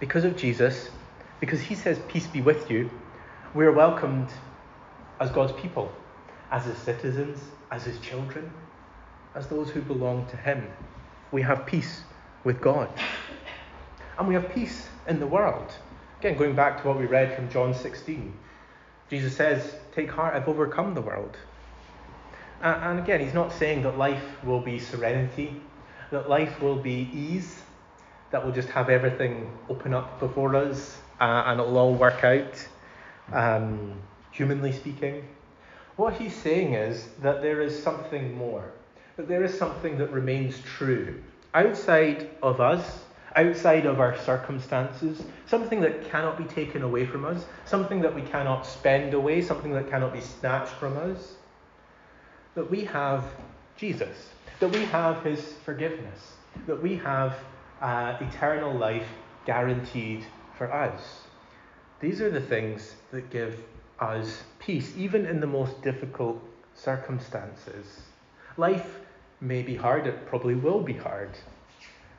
because 0.00 0.24
of 0.24 0.36
Jesus, 0.36 0.90
because 1.40 1.60
he 1.60 1.74
says, 1.74 2.00
Peace 2.08 2.26
be 2.26 2.40
with 2.40 2.70
you, 2.70 2.90
we 3.54 3.64
are 3.64 3.72
welcomed 3.72 4.28
as 5.20 5.30
God's 5.30 5.52
people, 5.52 5.92
as 6.50 6.64
his 6.64 6.78
citizens, 6.78 7.40
as 7.70 7.84
his 7.84 7.98
children, 8.00 8.50
as 9.34 9.46
those 9.48 9.70
who 9.70 9.80
belong 9.82 10.26
to 10.26 10.36
him. 10.36 10.66
We 11.32 11.42
have 11.42 11.66
peace 11.66 12.02
with 12.44 12.60
God. 12.60 12.88
And 14.18 14.26
we 14.26 14.34
have 14.34 14.48
peace 14.50 14.88
in 15.06 15.20
the 15.20 15.26
world. 15.26 15.72
Again, 16.20 16.36
going 16.36 16.54
back 16.54 16.80
to 16.82 16.88
what 16.88 16.98
we 16.98 17.06
read 17.06 17.36
from 17.36 17.50
John 17.50 17.72
16, 17.74 18.32
Jesus 19.10 19.36
says, 19.36 19.76
Take 19.94 20.10
heart, 20.10 20.34
I've 20.34 20.48
overcome 20.48 20.94
the 20.94 21.02
world. 21.02 21.36
And 22.60 22.98
again, 22.98 23.20
he's 23.20 23.34
not 23.34 23.52
saying 23.52 23.82
that 23.82 23.96
life 23.96 24.24
will 24.44 24.60
be 24.60 24.78
serenity 24.78 25.60
that 26.10 26.28
life 26.28 26.60
will 26.60 26.76
be 26.76 27.08
ease, 27.12 27.62
that 28.30 28.42
we'll 28.42 28.54
just 28.54 28.68
have 28.70 28.88
everything 28.88 29.50
open 29.68 29.94
up 29.94 30.18
before 30.20 30.54
us 30.56 30.98
uh, 31.20 31.44
and 31.46 31.60
it'll 31.60 31.76
all 31.76 31.94
work 31.94 32.24
out, 32.24 32.66
um, 33.32 33.94
humanly 34.30 34.72
speaking. 34.72 35.24
What 35.96 36.14
he's 36.14 36.34
saying 36.34 36.74
is 36.74 37.08
that 37.22 37.42
there 37.42 37.60
is 37.60 37.80
something 37.82 38.36
more, 38.36 38.72
that 39.16 39.28
there 39.28 39.42
is 39.42 39.56
something 39.56 39.98
that 39.98 40.12
remains 40.12 40.60
true 40.60 41.22
outside 41.54 42.30
of 42.42 42.60
us, 42.60 43.04
outside 43.36 43.86
of 43.86 44.00
our 44.00 44.16
circumstances, 44.18 45.22
something 45.46 45.80
that 45.80 46.08
cannot 46.10 46.38
be 46.38 46.44
taken 46.44 46.82
away 46.82 47.06
from 47.06 47.24
us, 47.24 47.44
something 47.64 48.00
that 48.00 48.14
we 48.14 48.22
cannot 48.22 48.66
spend 48.66 49.14
away, 49.14 49.42
something 49.42 49.72
that 49.72 49.90
cannot 49.90 50.12
be 50.12 50.20
snatched 50.20 50.72
from 50.74 50.96
us. 50.96 51.34
That 52.54 52.70
we 52.70 52.84
have 52.84 53.24
Jesus 53.76 54.28
that 54.60 54.70
we 54.72 54.84
have 54.86 55.22
his 55.22 55.52
forgiveness, 55.64 56.32
that 56.66 56.82
we 56.82 56.96
have 56.96 57.36
uh, 57.80 58.16
eternal 58.20 58.74
life 58.74 59.06
guaranteed 59.46 60.24
for 60.56 60.72
us. 60.72 61.22
These 62.00 62.20
are 62.20 62.30
the 62.30 62.40
things 62.40 62.94
that 63.10 63.30
give 63.30 63.60
us 63.98 64.44
peace, 64.60 64.94
even 64.96 65.26
in 65.26 65.40
the 65.40 65.46
most 65.46 65.82
difficult 65.82 66.40
circumstances. 66.74 68.02
Life 68.56 69.00
may 69.40 69.62
be 69.62 69.74
hard, 69.74 70.06
it 70.06 70.26
probably 70.26 70.54
will 70.54 70.80
be 70.80 70.92
hard. 70.92 71.30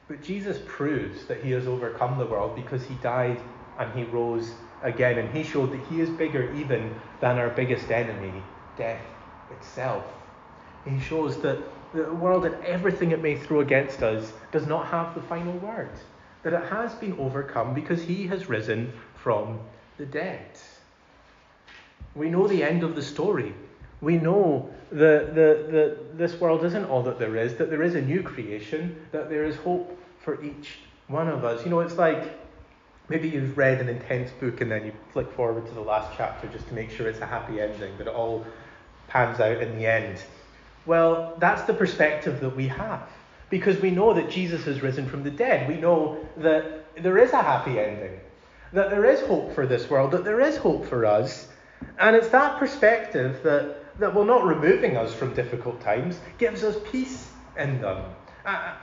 But 0.10 0.22
Jesus 0.24 0.60
proves 0.66 1.26
that 1.26 1.44
he 1.44 1.52
has 1.52 1.68
overcome 1.68 2.18
the 2.18 2.26
world 2.26 2.56
because 2.56 2.86
he 2.86 2.96
died 2.96 3.40
and 3.78 3.98
he 3.98 4.04
rose 4.06 4.52
again. 4.82 5.18
And 5.18 5.36
he 5.36 5.44
showed 5.44 5.72
that 5.72 5.86
he 5.88 6.02
is 6.02 6.10
bigger 6.10 6.52
even 6.56 6.94
than 7.22 7.38
our 7.38 7.50
biggest 7.50 7.92
enemy, 7.92 8.34
death 8.78 9.02
itself. 9.52 10.04
He 10.86 11.00
shows 11.00 11.40
that 11.42 11.60
the 11.94 12.14
world 12.14 12.46
and 12.46 12.56
everything 12.66 13.12
it 13.12 13.22
may 13.22 13.38
throw 13.38 13.62
against 13.62 14.04
us 14.04 14.34
does 14.52 14.68
not 14.68 14.88
have 14.88 15.16
the 15.16 15.22
final 15.22 15.54
word. 15.60 15.92
That 16.44 16.54
it 16.54 16.70
has 16.70 16.94
been 16.96 17.20
overcome 17.20 17.74
because 17.74 18.02
he 18.02 18.28
has 18.28 18.50
risen 18.50 18.94
from 19.24 19.60
the 19.98 20.06
dead. 20.06 20.48
We 22.16 22.30
know 22.30 22.48
the 22.48 22.64
end 22.64 22.84
of 22.84 22.96
the 22.96 23.02
story. 23.02 23.54
We 24.02 24.18
know 24.18 24.70
that 24.92 25.36
the, 25.36 25.68
the, 25.70 25.98
this 26.16 26.40
world 26.40 26.64
isn't 26.66 26.86
all 26.86 27.04
that 27.04 27.20
there 27.20 27.36
is, 27.36 27.56
that 27.56 27.70
there 27.70 27.84
is 27.84 27.96
a 27.96 28.02
new 28.02 28.24
creation, 28.24 28.96
that 29.12 29.30
there 29.30 29.46
is 29.46 29.56
hope 29.58 29.98
for 30.20 30.44
each 30.44 30.80
one 31.08 31.28
of 31.28 31.44
us. 31.44 31.64
You 31.64 31.70
know, 31.70 31.82
it's 31.82 31.98
like 31.98 32.40
maybe 33.10 33.30
you've 33.30 33.58
read 33.58 33.82
an 33.82 33.90
intense 33.90 34.32
book 34.40 34.62
and 34.62 34.72
then 34.72 34.86
you 34.86 34.94
flick 35.12 35.32
forward 35.34 35.66
to 35.68 35.74
the 35.74 35.82
last 35.82 36.16
chapter 36.16 36.48
just 36.48 36.68
to 36.68 36.74
make 36.74 36.90
sure 36.90 37.08
it's 37.08 37.20
a 37.20 37.26
happy 37.26 37.62
ending, 37.62 37.98
that 37.98 38.08
it 38.08 38.14
all 38.14 38.46
pans 39.08 39.40
out 39.40 39.62
in 39.62 39.78
the 39.78 39.86
end. 39.86 40.22
Well, 40.86 41.36
that's 41.40 41.64
the 41.64 41.74
perspective 41.74 42.40
that 42.40 42.56
we 42.56 42.68
have. 42.68 43.08
Because 43.50 43.80
we 43.82 43.90
know 43.90 44.14
that 44.14 44.30
Jesus 44.30 44.64
has 44.66 44.82
risen 44.82 45.08
from 45.08 45.24
the 45.24 45.32
dead. 45.32 45.68
We 45.68 45.78
know 45.78 46.24
that 46.38 46.86
there 47.02 47.18
is 47.18 47.32
a 47.32 47.42
happy 47.42 47.80
ending, 47.80 48.20
that 48.74 48.90
there 48.90 49.06
is 49.06 49.22
hope 49.22 49.54
for 49.54 49.66
this 49.66 49.90
world, 49.90 50.12
that 50.12 50.24
there 50.24 50.42
is 50.42 50.58
hope 50.58 50.86
for 50.86 51.06
us. 51.06 51.48
And 52.00 52.16
it's 52.16 52.30
that 52.30 52.60
perspective 52.60 53.42
that, 53.44 53.98
that 54.00 54.14
while 54.14 54.26
not 54.26 54.46
removing 54.46 54.98
us 54.98 55.14
from 55.14 55.34
difficult 55.34 55.82
times, 55.82 56.20
gives 56.38 56.64
us 56.64 56.76
peace 56.92 57.32
in 57.58 57.82
them. 57.82 58.04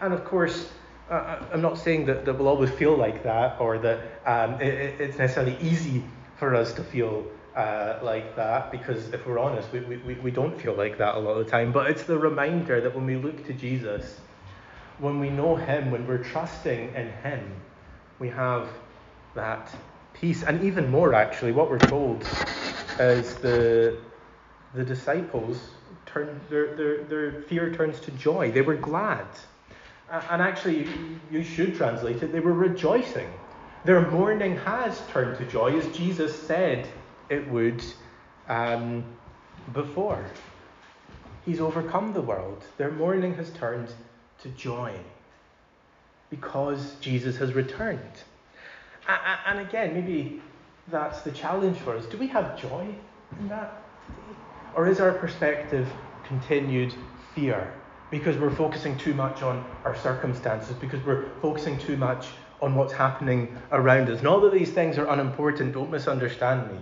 And 0.01 0.13
of 0.13 0.25
course, 0.25 0.71
I'm 1.11 1.63
not 1.63 1.79
saying 1.79 2.07
that, 2.07 2.25
that 2.25 2.35
we'll 2.35 2.49
always 2.49 2.71
feel 2.71 2.97
like 2.97 3.23
that 3.23 3.61
or 3.61 3.79
that 3.79 4.01
um, 4.27 4.61
it, 4.61 5.01
it's 5.01 5.19
necessarily 5.19 5.57
easy 5.61 6.05
for 6.37 6.55
us 6.55 6.73
to 6.75 6.83
feel 6.83 7.27
uh, 7.55 7.99
like 8.03 8.37
that 8.37 8.71
because 8.71 9.09
if 9.15 9.27
we're 9.27 9.39
honest, 9.39 9.73
we, 9.73 9.81
we, 9.81 10.15
we 10.15 10.31
don't 10.31 10.61
feel 10.61 10.75
like 10.75 10.99
that 10.99 11.15
a 11.15 11.19
lot 11.19 11.33
of 11.33 11.45
the 11.45 11.51
time. 11.51 11.73
But 11.73 11.91
it's 11.91 12.03
the 12.03 12.19
reminder 12.19 12.81
that 12.81 12.95
when 12.95 13.07
we 13.07 13.17
look 13.17 13.47
to 13.47 13.53
Jesus, 13.53 14.21
when 14.99 15.21
we 15.21 15.31
know 15.31 15.57
Him, 15.57 15.91
when 15.91 16.07
we're 16.07 16.23
trusting 16.23 16.95
in 16.95 17.09
Him, 17.23 17.53
we 18.19 18.29
have 18.29 18.69
that 19.37 19.71
peace. 20.13 20.43
And 20.43 20.65
even 20.65 20.91
more, 20.91 21.15
actually, 21.15 21.53
what 21.53 21.71
we're 21.71 21.79
told 21.79 22.23
is 22.99 23.37
the, 23.37 23.99
the 24.75 24.85
disciples 24.85 25.71
turn, 26.07 26.41
their, 26.51 26.75
their, 26.75 27.05
their 27.05 27.43
fear 27.43 27.73
turns 27.73 28.01
to 28.01 28.11
joy. 28.13 28.51
They 28.51 28.63
were 28.63 28.77
glad. 28.77 29.27
And 30.11 30.43
actually, 30.43 30.89
you 31.31 31.43
should 31.43 31.77
translate 31.77 32.23
it, 32.23 32.33
they 32.33 32.41
were 32.41 32.53
rejoicing. 32.53 33.29
Their 33.85 34.11
mourning 34.11 34.57
has 34.59 35.01
turned 35.09 35.39
to 35.39 35.45
joy, 35.45 35.79
as 35.79 35.97
Jesus 35.97 36.37
said 36.43 36.89
it 37.29 37.49
would 37.49 37.85
um, 38.49 39.05
before. 39.73 40.25
He's 41.45 41.61
overcome 41.61 42.13
the 42.13 42.21
world. 42.21 42.65
Their 42.79 42.91
mourning 42.91 43.35
has 43.35 43.51
turned 43.51 43.93
to 44.43 44.49
joy 44.51 44.97
because 46.31 46.97
Jesus 47.01 47.37
has 47.37 47.55
returned. 47.55 48.01
And 49.09 49.61
again, 49.61 49.95
maybe 49.95 50.43
that's 50.89 51.23
the 51.23 51.31
challenge 51.31 51.79
for 51.79 51.97
us. 51.97 52.07
Do 52.07 52.17
we 52.19 52.27
have 52.29 52.59
joy 52.59 52.95
in 53.41 53.49
that? 53.49 53.83
Or 54.75 54.89
is 54.89 55.01
our 55.01 55.13
perspective 55.13 55.89
continued 56.25 56.95
fear 57.35 57.73
because 58.11 58.37
we're 58.37 58.55
focusing 58.55 58.97
too 58.99 59.15
much 59.15 59.43
on 59.43 59.65
our 59.85 59.97
circumstances, 59.97 60.75
because 60.77 61.05
we're 61.05 61.29
focusing 61.41 61.79
too 61.79 61.97
much 61.97 62.29
on 62.61 62.75
what's 62.75 62.93
happening 62.93 63.57
around 63.73 64.09
us? 64.09 64.23
Not 64.23 64.41
that 64.43 64.53
these 64.53 64.71
things 64.71 64.99
are 64.99 65.07
unimportant, 65.07 65.73
don't 65.73 65.91
misunderstand 65.91 66.71
me. 66.71 66.79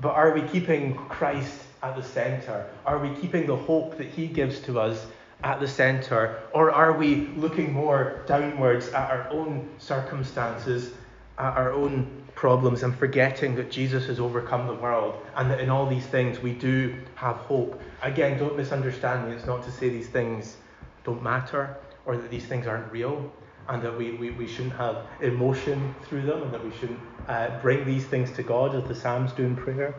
But 0.00 0.14
are 0.14 0.32
we 0.32 0.42
keeping 0.42 0.94
Christ 0.94 1.62
at 1.82 1.96
the 1.96 2.02
center? 2.02 2.68
Are 2.84 2.98
we 2.98 3.14
keeping 3.20 3.46
the 3.46 3.56
hope 3.56 3.96
that 3.96 4.08
He 4.08 4.26
gives 4.26 4.60
to 4.60 4.78
us 4.78 5.06
at 5.42 5.58
the 5.60 5.68
center? 5.68 6.38
Or 6.52 6.70
are 6.70 6.92
we 6.92 7.28
looking 7.36 7.72
more 7.72 8.22
downwards 8.26 8.88
at 8.88 9.10
our 9.10 9.28
own 9.30 9.68
circumstances, 9.78 10.92
at 11.38 11.56
our 11.56 11.72
own 11.72 12.24
problems, 12.34 12.82
and 12.82 12.96
forgetting 12.96 13.54
that 13.56 13.70
Jesus 13.70 14.06
has 14.06 14.20
overcome 14.20 14.66
the 14.66 14.74
world 14.74 15.14
and 15.36 15.50
that 15.50 15.60
in 15.60 15.70
all 15.70 15.86
these 15.86 16.06
things 16.06 16.40
we 16.40 16.52
do 16.52 16.94
have 17.14 17.36
hope? 17.36 17.80
Again, 18.02 18.38
don't 18.38 18.56
misunderstand 18.56 19.28
me. 19.28 19.34
It's 19.34 19.46
not 19.46 19.62
to 19.64 19.70
say 19.70 19.88
these 19.88 20.08
things 20.08 20.56
don't 21.04 21.22
matter 21.22 21.76
or 22.04 22.16
that 22.16 22.30
these 22.30 22.44
things 22.46 22.66
aren't 22.66 22.90
real 22.92 23.32
and 23.68 23.82
that 23.82 23.96
we, 23.96 24.12
we, 24.12 24.30
we 24.30 24.46
shouldn't 24.46 24.74
have 24.74 25.06
emotion 25.20 25.94
through 26.04 26.22
them 26.22 26.42
and 26.42 26.52
that 26.52 26.64
we 26.64 26.70
shouldn't 26.72 27.00
uh, 27.28 27.58
bring 27.60 27.84
these 27.84 28.04
things 28.04 28.30
to 28.32 28.42
God 28.42 28.74
as 28.74 28.84
the 28.84 28.94
Psalms 28.94 29.32
do 29.32 29.44
in 29.44 29.56
prayer. 29.56 29.94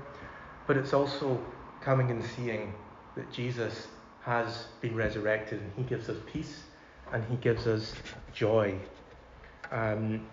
But 0.67 0.77
it's 0.77 0.93
also 0.93 1.39
coming 1.81 2.11
and 2.11 2.23
seeing 2.23 2.73
that 3.15 3.31
Jesus 3.31 3.87
has 4.21 4.67
been 4.81 4.95
resurrected 4.95 5.59
and 5.61 5.71
he 5.75 5.83
gives 5.83 6.09
us 6.09 6.17
peace 6.31 6.63
and 7.11 7.23
he 7.25 7.35
gives 7.37 7.67
us 7.67 7.93
joy. 8.33 8.75
Um, 9.71 10.25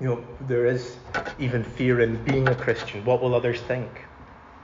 you 0.00 0.06
know, 0.06 0.24
there 0.48 0.66
is 0.66 0.96
even 1.38 1.62
fear 1.62 2.00
in 2.00 2.22
being 2.24 2.48
a 2.48 2.54
Christian. 2.54 3.04
What 3.04 3.20
will 3.20 3.34
others 3.34 3.60
think? 3.60 3.88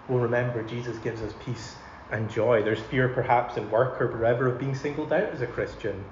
Well, 0.08 0.18
remember, 0.18 0.62
Jesus 0.62 0.96
gives 0.98 1.20
us 1.20 1.34
peace 1.44 1.74
and 2.10 2.30
joy. 2.30 2.62
There's 2.62 2.80
fear 2.80 3.08
perhaps 3.08 3.56
in 3.56 3.70
work 3.70 4.00
or 4.00 4.06
wherever 4.08 4.46
of 4.46 4.58
being 4.58 4.74
singled 4.74 5.12
out 5.12 5.24
as 5.24 5.42
a 5.42 5.46
Christian, 5.46 6.04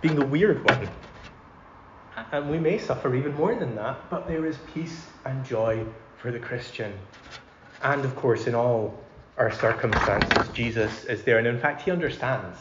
being 0.00 0.16
the 0.16 0.24
weird 0.24 0.64
one. 0.64 0.88
And 2.32 2.50
we 2.50 2.58
may 2.58 2.78
suffer 2.78 3.14
even 3.14 3.34
more 3.34 3.54
than 3.54 3.74
that, 3.76 4.08
but 4.08 4.26
there 4.26 4.46
is 4.46 4.56
peace 4.72 5.06
and 5.24 5.44
joy 5.44 5.84
for 6.16 6.30
the 6.30 6.38
Christian. 6.38 6.92
And 7.82 8.04
of 8.04 8.14
course, 8.16 8.46
in 8.46 8.54
all 8.54 9.02
our 9.36 9.50
circumstances, 9.50 10.48
Jesus 10.54 11.04
is 11.04 11.22
there. 11.22 11.38
And 11.38 11.46
in 11.46 11.58
fact, 11.58 11.82
he 11.82 11.90
understands 11.90 12.58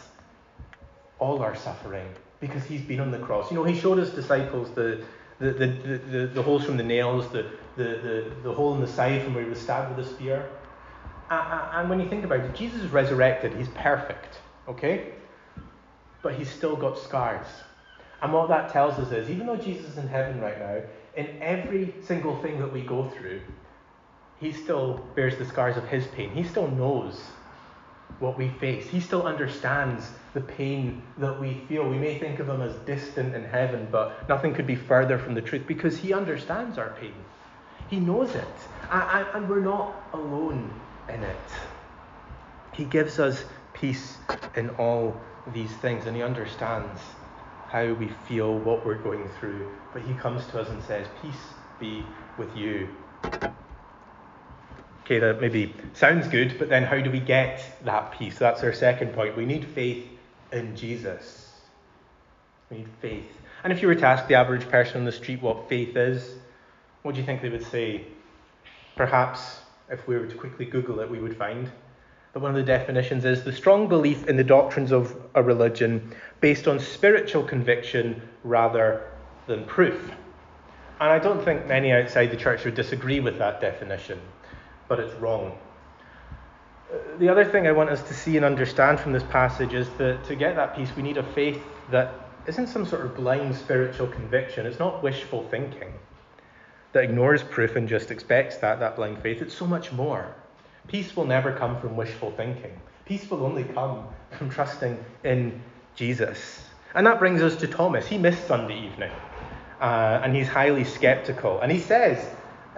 all 1.19 1.41
our 1.41 1.55
suffering 1.55 2.07
because 2.39 2.63
he's 2.63 2.81
been 2.81 2.99
on 2.99 3.11
the 3.11 3.19
cross. 3.19 3.51
You 3.51 3.57
know, 3.57 3.63
he 3.63 3.77
showed 3.77 3.97
his 3.97 4.11
disciples 4.11 4.71
the, 4.71 5.03
the, 5.39 5.51
the, 5.51 5.67
the, 5.67 6.27
the 6.27 6.43
holes 6.43 6.65
from 6.65 6.77
the 6.77 6.83
nails, 6.83 7.27
the, 7.29 7.45
the, 7.75 7.83
the, 7.83 8.31
the 8.43 8.53
hole 8.53 8.75
in 8.75 8.81
the 8.81 8.87
side 8.87 9.23
from 9.23 9.33
where 9.33 9.43
he 9.43 9.49
was 9.49 9.59
stabbed 9.59 9.95
with 9.95 10.05
a 10.05 10.09
spear. 10.09 10.49
And 11.29 11.89
when 11.89 11.99
you 11.99 12.09
think 12.09 12.25
about 12.25 12.41
it, 12.41 12.55
Jesus 12.55 12.81
is 12.81 12.91
resurrected. 12.91 13.53
He's 13.55 13.69
perfect, 13.69 14.39
okay? 14.67 15.13
But 16.21 16.33
he's 16.33 16.49
still 16.49 16.75
got 16.75 16.97
scars. 16.97 17.45
And 18.21 18.33
what 18.33 18.49
that 18.49 18.73
tells 18.73 18.95
us 18.95 19.11
is, 19.11 19.29
even 19.29 19.47
though 19.47 19.55
Jesus 19.55 19.91
is 19.91 19.97
in 19.97 20.07
heaven 20.07 20.41
right 20.41 20.59
now, 20.59 20.81
in 21.15 21.41
every 21.41 21.93
single 22.01 22.41
thing 22.41 22.59
that 22.59 22.71
we 22.71 22.81
go 22.81 23.09
through, 23.09 23.41
he 24.39 24.51
still 24.51 25.05
bears 25.15 25.37
the 25.37 25.45
scars 25.45 25.77
of 25.77 25.87
his 25.87 26.07
pain. 26.07 26.31
He 26.31 26.43
still 26.43 26.67
knows 26.67 27.21
what 28.19 28.37
we 28.37 28.49
face. 28.49 28.87
He 28.87 28.99
still 28.99 29.23
understands 29.23 30.09
the 30.33 30.41
pain 30.41 31.01
that 31.17 31.39
we 31.39 31.61
feel. 31.67 31.87
We 31.89 31.97
may 31.97 32.19
think 32.19 32.39
of 32.39 32.49
him 32.49 32.61
as 32.61 32.75
distant 32.85 33.35
in 33.35 33.43
heaven, 33.43 33.87
but 33.91 34.27
nothing 34.27 34.53
could 34.53 34.67
be 34.67 34.75
further 34.75 35.17
from 35.17 35.33
the 35.33 35.41
truth 35.41 35.65
because 35.67 35.97
he 35.97 36.13
understands 36.13 36.77
our 36.77 36.89
pain. 36.99 37.13
He 37.89 37.99
knows 37.99 38.35
it. 38.35 38.45
And 38.91 39.49
we're 39.49 39.61
not 39.61 39.95
alone 40.13 40.71
in 41.07 41.23
it. 41.23 41.37
He 42.73 42.85
gives 42.85 43.19
us 43.19 43.45
peace 43.73 44.17
in 44.55 44.69
all 44.71 45.19
these 45.53 45.71
things, 45.77 46.05
and 46.05 46.15
he 46.15 46.21
understands 46.21 47.01
how 47.67 47.93
we 47.93 48.09
feel, 48.27 48.57
what 48.59 48.85
we're 48.85 49.01
going 49.01 49.27
through. 49.39 49.69
But 49.93 50.01
he 50.03 50.13
comes 50.15 50.45
to 50.47 50.59
us 50.59 50.69
and 50.69 50.83
says, 50.83 51.07
Peace 51.21 51.53
be 51.79 52.03
with 52.37 52.55
you. 52.55 52.89
Okay, 55.09 55.17
that 55.17 55.41
maybe 55.41 55.73
sounds 55.95 56.27
good, 56.27 56.59
but 56.59 56.69
then 56.69 56.83
how 56.83 56.99
do 57.01 57.09
we 57.09 57.19
get 57.19 57.65
that 57.83 58.11
peace? 58.11 58.37
That's 58.37 58.61
our 58.61 58.71
second 58.71 59.11
point. 59.13 59.35
We 59.35 59.43
need 59.43 59.65
faith 59.65 60.05
in 60.51 60.75
Jesus. 60.75 61.51
We 62.69 62.77
need 62.77 62.89
faith. 63.01 63.25
And 63.63 63.73
if 63.73 63.81
you 63.81 63.87
were 63.87 63.95
to 63.95 64.05
ask 64.05 64.27
the 64.27 64.35
average 64.35 64.69
person 64.69 64.97
on 64.97 65.05
the 65.05 65.11
street 65.11 65.41
what 65.41 65.67
faith 65.67 65.97
is, 65.97 66.35
what 67.01 67.15
do 67.15 67.21
you 67.21 67.25
think 67.25 67.41
they 67.41 67.49
would 67.49 67.65
say? 67.65 68.05
Perhaps 68.95 69.61
if 69.89 70.07
we 70.07 70.15
were 70.15 70.27
to 70.27 70.35
quickly 70.35 70.65
Google 70.65 70.99
it, 70.99 71.09
we 71.09 71.17
would 71.17 71.35
find 71.35 71.71
that 72.33 72.39
one 72.39 72.51
of 72.51 72.57
the 72.57 72.61
definitions 72.61 73.25
is 73.25 73.43
the 73.43 73.51
strong 73.51 73.87
belief 73.87 74.27
in 74.27 74.37
the 74.37 74.43
doctrines 74.43 74.91
of 74.91 75.19
a 75.33 75.41
religion 75.41 76.13
based 76.39 76.67
on 76.67 76.79
spiritual 76.79 77.41
conviction 77.41 78.21
rather 78.43 79.07
than 79.47 79.65
proof. 79.65 80.11
And 80.99 81.09
I 81.09 81.17
don't 81.17 81.43
think 81.43 81.65
many 81.65 81.91
outside 81.91 82.29
the 82.29 82.37
church 82.37 82.63
would 82.63 82.75
disagree 82.75 83.19
with 83.19 83.39
that 83.39 83.59
definition, 83.59 84.19
but 84.89 84.99
it's 84.99 85.13
wrong. 85.21 85.57
The 87.19 87.29
other 87.29 87.45
thing 87.45 87.67
I 87.67 87.71
want 87.71 87.91
us 87.91 88.01
to 88.03 88.13
see 88.13 88.35
and 88.35 88.43
understand 88.43 88.99
from 88.99 89.13
this 89.13 89.23
passage 89.23 89.73
is 89.73 89.87
that 89.99 90.25
to 90.25 90.35
get 90.35 90.55
that 90.55 90.75
peace, 90.75 90.89
we 90.95 91.03
need 91.03 91.17
a 91.17 91.23
faith 91.23 91.61
that 91.91 92.13
isn't 92.47 92.67
some 92.67 92.85
sort 92.85 93.05
of 93.05 93.15
blind 93.15 93.55
spiritual 93.55 94.07
conviction. 94.07 94.65
It's 94.65 94.79
not 94.79 95.03
wishful 95.03 95.47
thinking 95.49 95.93
that 96.91 97.03
ignores 97.03 97.43
proof 97.43 97.75
and 97.75 97.87
just 97.87 98.09
expects 98.09 98.57
that, 98.57 98.79
that 98.79 98.95
blind 98.95 99.21
faith. 99.21 99.41
It's 99.41 99.53
so 99.53 99.67
much 99.67 99.91
more. 99.91 100.33
Peace 100.87 101.15
will 101.15 101.25
never 101.25 101.53
come 101.53 101.79
from 101.79 101.95
wishful 101.95 102.31
thinking. 102.31 102.71
Peace 103.05 103.29
will 103.29 103.45
only 103.45 103.63
come 103.63 104.07
from 104.31 104.49
trusting 104.49 104.97
in 105.23 105.61
Jesus. 105.95 106.61
And 106.95 107.05
that 107.05 107.19
brings 107.19 107.43
us 107.43 107.55
to 107.57 107.67
Thomas. 107.67 108.07
He 108.07 108.17
missed 108.17 108.47
Sunday 108.47 108.87
evening, 108.87 109.11
uh, 109.79 110.21
and 110.23 110.35
he's 110.35 110.47
highly 110.47 110.83
skeptical. 110.83 111.59
And 111.59 111.71
he 111.71 111.79
says 111.79 112.27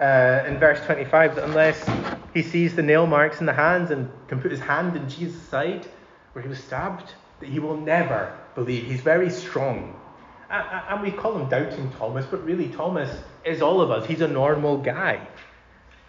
uh, 0.02 0.44
in 0.48 0.58
verse 0.58 0.84
25 0.84 1.36
that 1.36 1.44
unless 1.44 1.88
he 2.34 2.42
sees 2.42 2.74
the 2.74 2.82
nail 2.82 3.06
marks 3.06 3.38
in 3.38 3.46
the 3.46 3.52
hands 3.52 3.92
and 3.92 4.10
can 4.26 4.40
put 4.40 4.50
his 4.50 4.58
hand 4.60 4.96
in 4.96 5.08
Jesus' 5.08 5.40
side 5.42 5.86
where 6.32 6.42
he 6.42 6.48
was 6.48 6.58
stabbed, 6.58 7.14
that 7.38 7.48
he 7.48 7.60
will 7.60 7.76
never 7.76 8.36
believe. 8.56 8.84
He's 8.84 9.00
very 9.00 9.30
strong. 9.30 9.96
And 10.50 11.00
we 11.00 11.10
call 11.12 11.38
him 11.38 11.48
Doubting 11.48 11.90
Thomas, 11.92 12.26
but 12.26 12.44
really, 12.44 12.68
Thomas 12.68 13.22
is 13.44 13.62
all 13.62 13.80
of 13.80 13.90
us. 13.90 14.04
He's 14.06 14.20
a 14.20 14.28
normal 14.28 14.76
guy. 14.76 15.26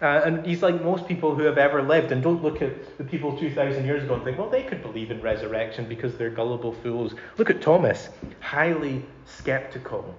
Uh, 0.02 0.22
and 0.26 0.44
he's 0.44 0.60
like 0.60 0.82
most 0.82 1.06
people 1.06 1.34
who 1.34 1.44
have 1.44 1.56
ever 1.56 1.80
lived. 1.80 2.12
And 2.12 2.22
don't 2.22 2.42
look 2.42 2.60
at 2.60 2.98
the 2.98 3.04
people 3.04 3.38
2,000 3.38 3.86
years 3.86 4.02
ago 4.02 4.14
and 4.14 4.24
think, 4.24 4.38
well, 4.38 4.50
they 4.50 4.64
could 4.64 4.82
believe 4.82 5.10
in 5.10 5.22
resurrection 5.22 5.88
because 5.88 6.16
they're 6.16 6.30
gullible 6.30 6.72
fools. 6.72 7.14
Look 7.38 7.48
at 7.48 7.62
Thomas, 7.62 8.10
highly 8.40 9.04
skeptical. 9.24 10.14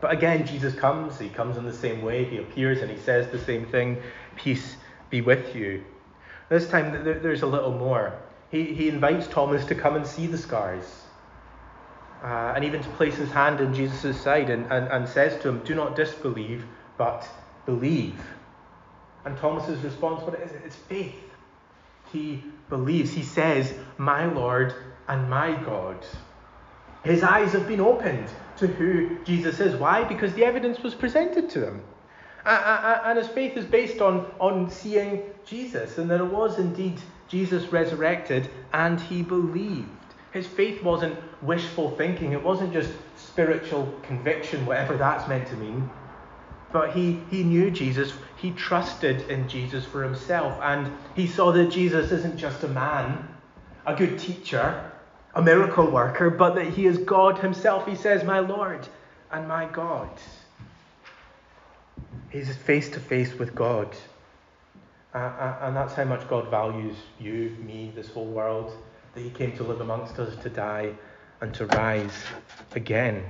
But 0.00 0.12
again, 0.12 0.46
Jesus 0.46 0.74
comes. 0.74 1.18
He 1.18 1.28
comes 1.28 1.56
in 1.56 1.64
the 1.64 1.72
same 1.72 2.02
way. 2.02 2.24
He 2.24 2.38
appears 2.38 2.82
and 2.82 2.90
he 2.90 2.98
says 2.98 3.30
the 3.30 3.38
same 3.38 3.66
thing 3.66 4.00
Peace 4.36 4.76
be 5.10 5.20
with 5.20 5.54
you. 5.54 5.84
This 6.48 6.68
time, 6.68 7.04
there's 7.04 7.42
a 7.42 7.46
little 7.46 7.72
more. 7.72 8.14
He, 8.50 8.72
he 8.72 8.88
invites 8.88 9.26
Thomas 9.26 9.64
to 9.66 9.74
come 9.74 9.96
and 9.96 10.06
see 10.06 10.26
the 10.26 10.38
scars. 10.38 10.84
Uh, 12.22 12.52
and 12.56 12.64
even 12.64 12.82
to 12.82 12.88
place 12.90 13.16
his 13.16 13.30
hand 13.30 13.60
in 13.60 13.74
Jesus' 13.74 14.20
side 14.20 14.50
and, 14.50 14.70
and, 14.72 14.88
and 14.88 15.08
says 15.08 15.40
to 15.42 15.48
him, 15.48 15.60
Do 15.64 15.74
not 15.74 15.94
disbelieve, 15.94 16.64
but 16.96 17.28
believe. 17.66 18.20
And 19.24 19.36
Thomas's 19.36 19.82
response, 19.84 20.22
what 20.22 20.40
is 20.40 20.50
it? 20.52 20.62
It's 20.64 20.76
faith. 20.76 21.14
He 22.12 22.42
believes. 22.68 23.12
He 23.12 23.22
says, 23.22 23.74
My 23.98 24.24
Lord 24.24 24.74
and 25.06 25.28
my 25.28 25.52
God. 25.62 26.04
His 27.08 27.22
eyes 27.22 27.52
have 27.52 27.66
been 27.66 27.80
opened 27.80 28.28
to 28.58 28.66
who 28.66 29.18
Jesus 29.24 29.60
is. 29.60 29.74
Why? 29.76 30.04
Because 30.04 30.34
the 30.34 30.44
evidence 30.44 30.82
was 30.82 30.94
presented 30.94 31.48
to 31.50 31.66
him. 31.66 31.82
And 32.44 33.18
his 33.18 33.28
faith 33.28 33.56
is 33.56 33.64
based 33.64 34.00
on, 34.00 34.30
on 34.40 34.70
seeing 34.70 35.22
Jesus, 35.46 35.98
and 35.98 36.10
that 36.10 36.20
it 36.20 36.26
was 36.26 36.58
indeed 36.58 37.00
Jesus 37.28 37.72
resurrected, 37.72 38.48
and 38.72 39.00
he 39.00 39.22
believed. 39.22 39.88
His 40.32 40.46
faith 40.46 40.82
wasn't 40.82 41.18
wishful 41.42 41.90
thinking, 41.96 42.32
it 42.32 42.42
wasn't 42.42 42.72
just 42.72 42.90
spiritual 43.16 43.92
conviction, 44.02 44.66
whatever 44.66 44.96
that's 44.96 45.26
meant 45.28 45.46
to 45.48 45.56
mean. 45.56 45.90
But 46.72 46.92
he, 46.92 47.20
he 47.30 47.42
knew 47.42 47.70
Jesus, 47.70 48.12
he 48.36 48.50
trusted 48.50 49.28
in 49.30 49.48
Jesus 49.48 49.84
for 49.84 50.02
himself, 50.02 50.58
and 50.62 50.92
he 51.14 51.26
saw 51.26 51.52
that 51.52 51.70
Jesus 51.70 52.12
isn't 52.12 52.36
just 52.36 52.62
a 52.64 52.68
man, 52.68 53.26
a 53.86 53.94
good 53.94 54.18
teacher, 54.18 54.92
a 55.34 55.42
miracle 55.42 55.90
worker, 55.90 56.30
but 56.30 56.54
that 56.56 56.66
he 56.68 56.86
is 56.86 56.98
God 56.98 57.38
himself. 57.38 57.86
He 57.86 57.96
says, 57.96 58.24
My 58.24 58.40
Lord 58.40 58.88
and 59.30 59.46
my 59.48 59.66
God. 59.66 60.10
He's 62.30 62.54
face 62.56 62.90
to 62.90 63.00
face 63.00 63.34
with 63.34 63.54
God. 63.54 63.96
Uh, 65.14 65.56
and 65.62 65.76
that's 65.76 65.94
how 65.94 66.04
much 66.04 66.28
God 66.28 66.50
values 66.50 66.96
you, 67.18 67.56
me, 67.60 67.92
this 67.94 68.08
whole 68.10 68.26
world. 68.26 68.72
that 69.14 69.22
he 69.22 69.30
came 69.30 69.56
to 69.56 69.64
live 69.64 69.80
amongst 69.80 70.18
us, 70.18 70.36
to 70.42 70.50
die, 70.50 70.92
and 71.40 71.52
to 71.54 71.66
rise 71.66 72.12
again. 72.74 73.24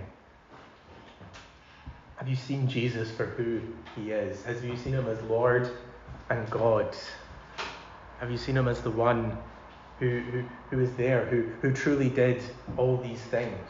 Have 2.16 2.28
you 2.28 2.36
seen 2.36 2.68
Jesus 2.68 3.10
for 3.10 3.26
who 3.26 3.60
he 3.94 4.10
is? 4.10 4.44
Have 4.44 4.64
you 4.64 4.76
seen 4.76 4.92
him 4.94 5.06
as 5.08 5.22
Lord 5.22 5.70
and 6.30 6.50
God? 6.50 6.96
Have 8.18 8.30
you 8.30 8.36
seen 8.36 8.56
him 8.56 8.68
as 8.68 8.82
the 8.82 8.90
one 8.90 9.38
who, 9.98 10.44
who, 10.70 10.86
there, 10.96 11.24
who, 11.26 11.42
who 11.60 11.72
truly 11.72 12.08
did 12.08 12.42
all 12.76 12.96
these 12.96 13.20
things, 13.20 13.68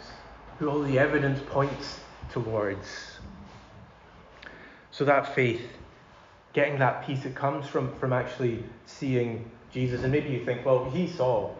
who 0.58 0.68
all 0.68 0.82
the 0.82 0.98
evidence 0.98 1.40
points 1.48 2.00
towards? 2.30 3.18
So 4.90 5.04
that 5.04 5.34
faith, 5.34 5.62
getting 6.52 6.78
that 6.80 7.06
peace, 7.06 7.24
it 7.24 7.34
comes 7.34 7.66
from, 7.66 7.94
from 7.98 8.12
actually 8.12 8.64
seeing 8.84 9.50
Jesus. 9.72 10.02
And 10.02 10.12
maybe 10.12 10.30
you 10.30 10.44
think, 10.44 10.66
well, 10.66 10.90
he 10.90 11.06
saw. 11.08 11.54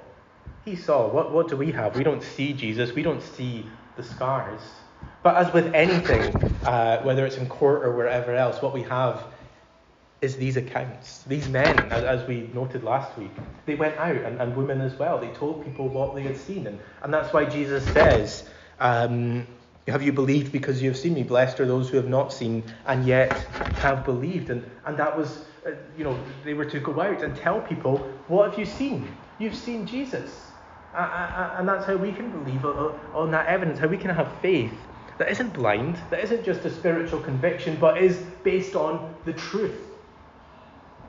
He 0.65 0.77
saw. 0.77 1.09
What, 1.09 1.33
what 1.33 1.49
do 1.49 1.57
we 1.57 1.73
have? 1.73 1.97
We 1.97 2.05
don't 2.05 2.23
see 2.23 2.53
Jesus. 2.53 2.93
We 2.93 3.03
don't 3.03 3.23
see 3.23 3.67
the 3.97 4.03
scars. 4.03 4.61
But 5.23 5.37
as 5.37 5.53
with 5.53 5.75
anything, 5.75 6.61
uh, 6.65 6.99
whether 6.99 7.25
it's 7.27 7.37
in 7.37 7.49
court 7.49 7.85
or 7.85 7.93
wherever 7.97 8.35
else, 8.35 8.61
what 8.61 8.75
we 8.75 8.83
have 8.83 9.25
is 10.21 10.37
these 10.37 10.57
accounts. 10.57 11.23
These 11.25 11.49
men, 11.49 11.79
as, 11.93 12.27
we 12.27 12.51
noted 12.53 12.83
last 12.83 13.17
week, 13.19 13.31
they 13.67 13.75
went 13.75 13.97
out, 13.99 14.17
and, 14.17 14.41
and 14.41 14.57
women 14.57 14.81
as 14.81 14.99
well. 14.99 15.19
They 15.19 15.31
told 15.33 15.65
people 15.65 15.89
what 15.89 16.15
they 16.15 16.23
had 16.23 16.37
seen. 16.37 16.67
And, 16.67 16.81
and 17.03 17.13
that's 17.13 17.33
why 17.33 17.45
Jesus 17.45 17.91
says, 17.93 18.49
um, 18.81 19.47
Have 19.87 20.03
you 20.03 20.13
believed 20.13 20.53
because 20.53 20.83
you 20.83 20.89
have 20.91 20.99
seen 20.99 21.15
me? 21.15 21.23
Blessed 21.23 21.61
are 21.61 21.67
those 21.67 21.89
who 21.89 21.97
have 21.99 22.09
not 22.09 22.33
seen 22.33 22.65
and 22.87 23.07
yet 23.07 23.47
have 23.77 24.05
believed. 24.05 24.51
And, 24.51 24.69
and 24.87 24.99
that 24.99 25.17
was, 25.17 25.45
uh, 25.67 25.73
you 25.97 26.05
know, 26.05 26.19
they 26.45 26.55
were 26.55 26.65
to 26.65 26.81
go 26.81 27.01
out 27.01 27.23
and 27.23 27.37
tell 27.37 27.61
people, 27.61 27.99
What 28.27 28.51
have 28.51 28.59
you 28.59 28.65
seen? 28.67 29.17
You've 29.39 29.57
seen 29.57 29.87
Jesus. 29.87 30.53
And 30.95 31.69
that's 31.69 31.85
how 31.85 31.97
we 31.97 32.13
can 32.13 32.31
believe 32.31 32.65
on 32.65 33.31
that 33.31 33.47
evidence, 33.47 33.79
how 33.79 33.87
we 33.87 33.99
can 33.99 34.11
have 34.11 34.41
faith 34.41 34.73
that 35.19 35.31
isn't 35.31 35.53
blind, 35.53 35.99
that 36.11 36.21
isn't 36.21 36.45
just 36.45 36.65
a 36.65 36.71
spiritual 36.71 37.21
conviction, 37.21 37.77
but 37.79 37.99
is 37.99 38.17
based 38.43 38.75
on 38.75 39.15
the 39.25 39.33
truth. 39.33 39.88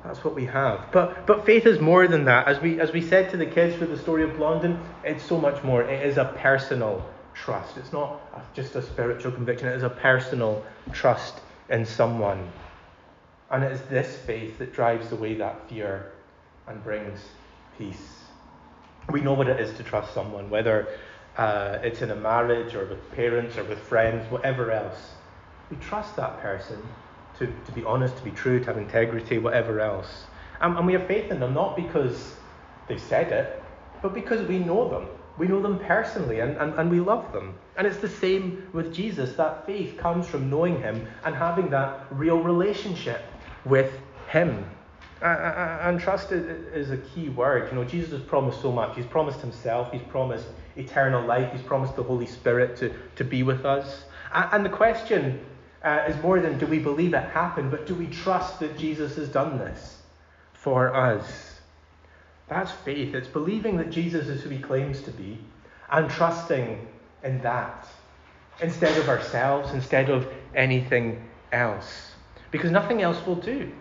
That's 0.04 0.24
what 0.24 0.34
we 0.34 0.46
have. 0.46 0.92
But 0.92 1.28
but 1.28 1.46
faith 1.46 1.66
is 1.66 1.80
more 1.80 2.08
than 2.08 2.26
that. 2.26 2.48
As 2.48 2.60
we 2.62 2.80
as 2.80 2.94
we 2.94 3.02
said 3.02 3.30
to 3.32 3.38
the 3.38 3.46
kids 3.46 3.80
with 3.80 3.90
the 3.90 3.98
story 3.98 4.24
of 4.24 4.38
Blondin, 4.38 4.80
it's 5.04 5.24
so 5.24 5.38
much 5.38 5.64
more. 5.64 5.84
It 5.84 6.06
is 6.06 6.18
a 6.18 6.26
personal 6.38 7.06
trust. 7.34 7.78
It's 7.78 7.92
not 7.92 8.20
just 8.54 8.76
a 8.76 8.82
spiritual 8.82 9.32
conviction. 9.32 9.68
It 9.68 9.76
is 9.76 9.84
a 9.84 9.90
personal 9.90 10.64
trust 10.94 11.40
in 11.70 11.86
someone. 11.86 12.50
And 13.52 13.64
it 13.64 13.72
is 13.72 13.82
this 13.84 14.16
faith 14.18 14.58
that 14.60 14.74
drives 14.74 15.12
away 15.12 15.36
that 15.36 15.68
fear 15.70 16.12
and 16.68 16.84
brings 16.84 17.20
peace. 17.78 18.20
We 19.12 19.22
know 19.22 19.34
what 19.34 19.48
it 19.48 19.60
is 19.60 19.76
to 19.78 19.84
trust 19.84 20.14
someone, 20.14 20.50
whether 20.50 20.88
uh, 21.38 21.80
it's 21.82 22.02
in 22.02 22.12
a 22.12 22.16
marriage 22.16 22.76
or 22.76 22.86
with 22.86 23.12
parents 23.12 23.58
or 23.58 23.64
with 23.64 23.80
friends, 23.80 24.30
whatever 24.32 24.72
else. 24.72 25.14
We 25.72 25.78
trust 25.78 26.16
that 26.18 26.40
person 26.42 26.78
to, 27.40 27.48
to 27.48 27.72
be 27.72 27.84
honest, 27.84 28.18
to 28.18 28.24
be 28.24 28.32
true, 28.32 28.60
to 28.60 28.66
have 28.66 28.78
integrity, 28.78 29.38
whatever 29.38 29.80
else. 29.80 30.26
And, 30.62 30.78
and 30.78 30.86
we 30.86 30.94
have 30.94 31.08
faith 31.08 31.32
in 31.32 31.40
them, 31.40 31.54
not 31.54 31.76
because 31.76 32.36
they 32.88 32.98
said 32.98 33.32
it, 33.32 33.64
but 34.02 34.14
because 34.14 34.48
we 34.48 34.60
know 34.60 34.90
them. 34.90 35.08
We 35.38 35.48
know 35.48 35.62
them 35.62 35.80
personally 35.80 36.42
and, 36.42 36.58
and, 36.58 36.74
and 36.74 36.92
we 36.92 37.00
love 37.00 37.32
them. 37.32 37.58
And 37.78 37.88
it's 37.88 37.98
the 37.98 38.10
same 38.10 38.68
with 38.74 38.94
Jesus. 38.94 39.36
That 39.38 39.66
faith 39.66 39.98
comes 39.98 40.28
from 40.28 40.50
knowing 40.50 40.82
him 40.82 41.08
and 41.24 41.34
having 41.34 41.70
that 41.70 42.08
real 42.12 42.42
relationship 42.42 43.24
with 43.64 43.92
him. 44.30 44.66
And 45.22 46.00
trust 46.00 46.32
is 46.32 46.92
a 46.92 46.98
key 46.98 47.30
word. 47.30 47.70
You 47.72 47.78
know, 47.78 47.86
Jesus 47.86 48.12
has 48.12 48.22
promised 48.22 48.62
so 48.62 48.72
much. 48.72 48.98
He's 48.98 49.06
promised 49.06 49.40
himself, 49.40 49.92
he's 49.92 50.02
promised 50.04 50.48
eternal 50.76 51.26
life, 51.26 51.52
he's 51.52 51.62
promised 51.62 51.96
the 51.96 52.04
Holy 52.04 52.26
Spirit 52.26 52.78
to, 52.78 52.94
to 53.16 53.24
be 53.24 53.44
with 53.44 53.66
us. 53.66 54.04
And 54.34 54.66
the 54.66 54.70
question 54.70 55.40
uh, 55.84 56.06
is 56.08 56.22
more 56.22 56.40
than 56.40 56.58
do 56.58 56.66
we 56.66 56.80
believe 56.80 57.14
it 57.14 57.24
happened, 57.30 57.72
but 57.72 57.86
do 57.86 57.96
we 57.96 58.08
trust 58.08 58.60
that 58.60 58.78
Jesus 58.78 59.16
has 59.16 59.30
done 59.30 59.58
this 59.58 60.02
for 60.54 60.94
us? 60.96 61.60
That's 62.48 62.72
faith. 62.72 63.14
It's 63.14 63.28
believing 63.28 63.78
that 63.78 63.90
Jesus 63.90 64.28
is 64.28 64.42
who 64.42 64.50
he 64.50 64.60
claims 64.60 65.02
to 65.04 65.12
be 65.12 65.38
and 65.92 66.10
trusting 66.10 66.88
in 67.24 67.42
that 67.42 67.88
instead 68.62 68.98
of 68.98 69.08
ourselves, 69.08 69.72
instead 69.74 70.10
of 70.10 70.28
anything 70.56 71.24
else. 71.52 72.12
Because 72.52 72.72
nothing 72.72 73.02
else 73.02 73.26
will 73.26 73.36
do. 73.36 73.72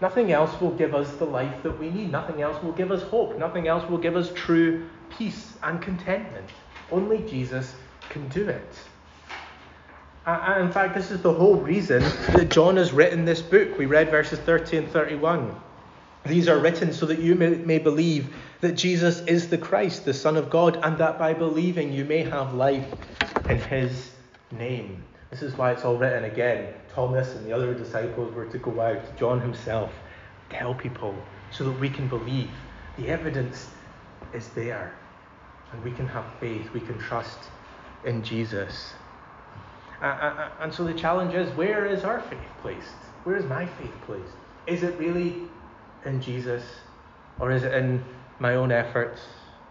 Nothing 0.00 0.30
else 0.30 0.60
will 0.60 0.70
give 0.70 0.94
us 0.94 1.12
the 1.16 1.24
life 1.24 1.62
that 1.64 1.78
we 1.78 1.90
need. 1.90 2.12
Nothing 2.12 2.40
else 2.40 2.62
will 2.62 2.72
give 2.72 2.92
us 2.92 3.02
hope. 3.02 3.36
Nothing 3.36 3.66
else 3.66 3.88
will 3.90 3.98
give 3.98 4.16
us 4.16 4.30
true 4.34 4.88
peace 5.10 5.54
and 5.62 5.82
contentment. 5.82 6.48
Only 6.92 7.18
Jesus 7.28 7.74
can 8.08 8.28
do 8.28 8.48
it. 8.48 8.78
And 10.28 10.66
in 10.66 10.72
fact, 10.72 10.94
this 10.94 11.10
is 11.10 11.22
the 11.22 11.32
whole 11.32 11.54
reason 11.54 12.02
that 12.34 12.50
John 12.50 12.76
has 12.76 12.92
written 12.92 13.24
this 13.24 13.40
book. 13.40 13.78
We 13.78 13.86
read 13.86 14.10
verses 14.10 14.38
30 14.38 14.76
and 14.76 14.88
31. 14.90 15.58
These 16.26 16.48
are 16.48 16.58
written 16.58 16.92
so 16.92 17.06
that 17.06 17.18
you 17.18 17.34
may, 17.34 17.48
may, 17.48 17.78
believe 17.78 18.34
that 18.60 18.72
Jesus 18.72 19.20
is 19.20 19.48
the 19.48 19.56
Christ, 19.56 20.04
the 20.04 20.12
Son 20.12 20.36
of 20.36 20.50
God, 20.50 20.78
and 20.82 20.98
that 20.98 21.18
by 21.18 21.32
believing 21.32 21.94
you 21.94 22.04
may 22.04 22.24
have 22.24 22.52
life 22.52 22.86
in 23.48 23.58
his 23.58 24.10
name. 24.52 25.02
This 25.30 25.40
is 25.40 25.54
why 25.54 25.72
it's 25.72 25.86
all 25.86 25.96
written 25.96 26.24
again. 26.24 26.74
Thomas 26.94 27.34
and 27.34 27.46
the 27.46 27.52
other 27.52 27.72
disciples 27.72 28.34
were 28.34 28.46
to 28.46 28.58
go 28.58 28.82
out, 28.82 29.16
John 29.16 29.40
himself, 29.40 29.94
tell 30.50 30.74
people 30.74 31.14
so 31.50 31.64
that 31.64 31.80
we 31.80 31.88
can 31.88 32.06
believe. 32.06 32.50
The 32.98 33.08
evidence 33.08 33.70
is 34.34 34.50
there, 34.50 34.92
and 35.72 35.82
we 35.82 35.90
can 35.92 36.06
have 36.06 36.26
faith, 36.38 36.70
we 36.74 36.80
can 36.80 36.98
trust 36.98 37.38
in 38.04 38.22
Jesus. 38.22 38.92
Uh, 40.00 40.04
uh, 40.04 40.08
uh, 40.08 40.50
and 40.60 40.72
so 40.72 40.84
the 40.84 40.94
challenge 40.94 41.34
is 41.34 41.50
where 41.56 41.84
is 41.84 42.04
our 42.04 42.20
faith 42.20 42.38
placed? 42.62 42.94
Where 43.24 43.36
is 43.36 43.44
my 43.46 43.66
faith 43.66 43.94
placed? 44.06 44.34
Is 44.66 44.82
it 44.82 44.98
really 44.98 45.48
in 46.04 46.20
Jesus? 46.20 46.62
Or 47.40 47.50
is 47.50 47.64
it 47.64 47.74
in 47.74 48.04
my 48.38 48.54
own 48.54 48.70
efforts, 48.70 49.20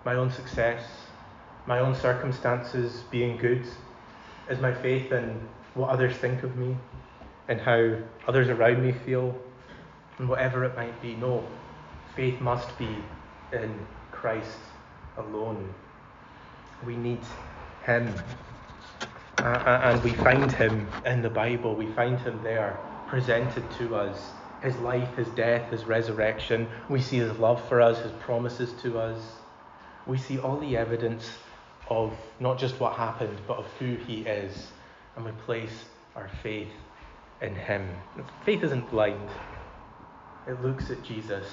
my 0.04 0.16
own 0.16 0.32
success, 0.32 0.84
my 1.66 1.80
own 1.80 1.96
circumstances 1.96 3.04
being 3.10 3.38
good? 3.38 3.66
Is 4.50 4.60
my 4.60 4.74
faith 4.74 5.12
in 5.12 5.40
what 5.76 5.90
others 5.90 6.16
think 6.18 6.44
of 6.44 6.58
me 6.58 6.76
and 7.48 7.62
how 7.62 7.96
others 8.28 8.50
around 8.50 8.84
me 8.84 8.92
feel 8.92 9.36
and 10.18 10.28
whatever 10.28 10.66
it 10.66 10.76
might 10.76 11.02
be? 11.02 11.16
No, 11.16 11.48
faith 12.16 12.42
must 12.42 12.78
be 12.78 12.90
in 13.54 13.74
Christ 14.12 14.60
alone. 15.18 15.74
We 16.86 16.98
need 16.98 17.20
Him. 17.86 18.13
And 19.39 20.04
we 20.04 20.12
find 20.12 20.52
him 20.52 20.88
in 21.06 21.21
the 21.21 21.30
Bible. 21.30 21.76
We 21.76 21.88
find 21.88 22.19
him 22.19 22.41
there 22.43 22.80
presented 23.08 23.69
to 23.78 23.95
us. 23.95 24.32
His 24.62 24.76
life, 24.78 25.15
his 25.15 25.28
death, 25.30 25.69
his 25.69 25.86
resurrection. 25.86 26.67
We 26.89 27.02
see 27.02 27.17
his 27.17 27.38
love 27.38 27.65
for 27.69 27.80
us, 27.80 28.00
his 28.00 28.12
promises 28.13 28.73
to 28.82 29.00
us. 29.00 29.19
We 30.08 30.17
see 30.17 30.39
all 30.39 30.58
the 30.58 30.76
evidence 30.76 31.30
of 31.89 32.13
not 32.39 32.58
just 32.58 32.80
what 32.80 32.93
happened, 32.93 33.38
but 33.47 33.58
of 33.58 33.65
who 33.80 33.95
he 33.95 34.21
is. 34.21 34.71
And 35.15 35.26
we 35.26 35.32
place 35.45 35.86
our 36.15 36.30
faith 36.41 36.71
in 37.41 37.56
him. 37.56 37.88
Faith 38.43 38.63
isn't 38.63 38.89
blind, 38.89 39.30
it 40.47 40.62
looks 40.63 40.89
at 40.89 41.04
Jesus, 41.04 41.45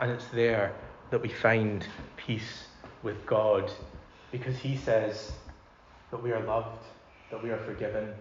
and 0.00 0.10
it's 0.10 0.26
there 0.28 0.74
that 1.10 1.22
we 1.22 1.28
find 1.28 1.86
peace 2.16 2.66
with 3.02 3.24
God 3.26 3.70
because 4.32 4.56
he 4.56 4.76
says 4.76 5.32
that 6.10 6.22
we 6.22 6.32
are 6.32 6.42
loved 6.44 6.84
that 7.30 7.42
we 7.42 7.50
are 7.50 7.58
forgiven, 7.58 8.12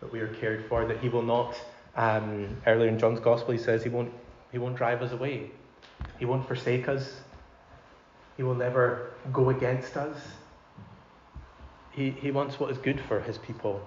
that 0.00 0.12
we 0.12 0.20
are 0.20 0.28
cared 0.34 0.66
for, 0.68 0.84
that 0.86 0.98
He 0.98 1.08
will 1.08 1.22
not. 1.22 1.54
Um, 1.96 2.56
earlier 2.66 2.88
in 2.88 2.98
John's 2.98 3.20
Gospel, 3.20 3.52
He 3.52 3.58
says 3.58 3.82
He 3.82 3.88
won't. 3.88 4.12
He 4.52 4.58
won't 4.58 4.76
drive 4.76 5.02
us 5.02 5.10
away. 5.10 5.50
He 6.18 6.24
won't 6.24 6.46
forsake 6.46 6.88
us. 6.88 7.22
He 8.36 8.42
will 8.42 8.54
never 8.54 9.10
go 9.32 9.50
against 9.50 9.96
us. 9.96 10.16
He, 11.90 12.10
he 12.10 12.30
wants 12.30 12.58
what 12.58 12.70
is 12.70 12.78
good 12.78 13.00
for 13.00 13.20
his 13.20 13.38
people. 13.38 13.80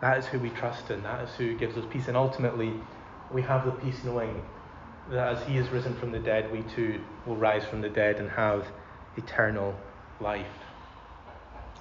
That 0.00 0.18
is 0.18 0.26
who 0.26 0.38
we 0.38 0.50
trust 0.50 0.90
in. 0.90 1.02
That 1.02 1.28
is 1.28 1.34
who 1.34 1.56
gives 1.56 1.76
us 1.76 1.84
peace. 1.90 2.08
And 2.08 2.16
ultimately, 2.16 2.72
we 3.32 3.42
have 3.42 3.64
the 3.64 3.72
peace 3.72 4.02
knowing 4.04 4.42
that 5.10 5.36
as 5.36 5.46
he 5.46 5.56
is 5.56 5.68
risen 5.68 5.94
from 5.96 6.10
the 6.10 6.18
dead, 6.18 6.50
we 6.50 6.62
too 6.74 7.00
will 7.26 7.36
rise 7.36 7.64
from 7.64 7.80
the 7.80 7.88
dead 7.88 8.16
and 8.16 8.28
have 8.30 8.66
eternal 9.16 9.74
life. 10.20 10.46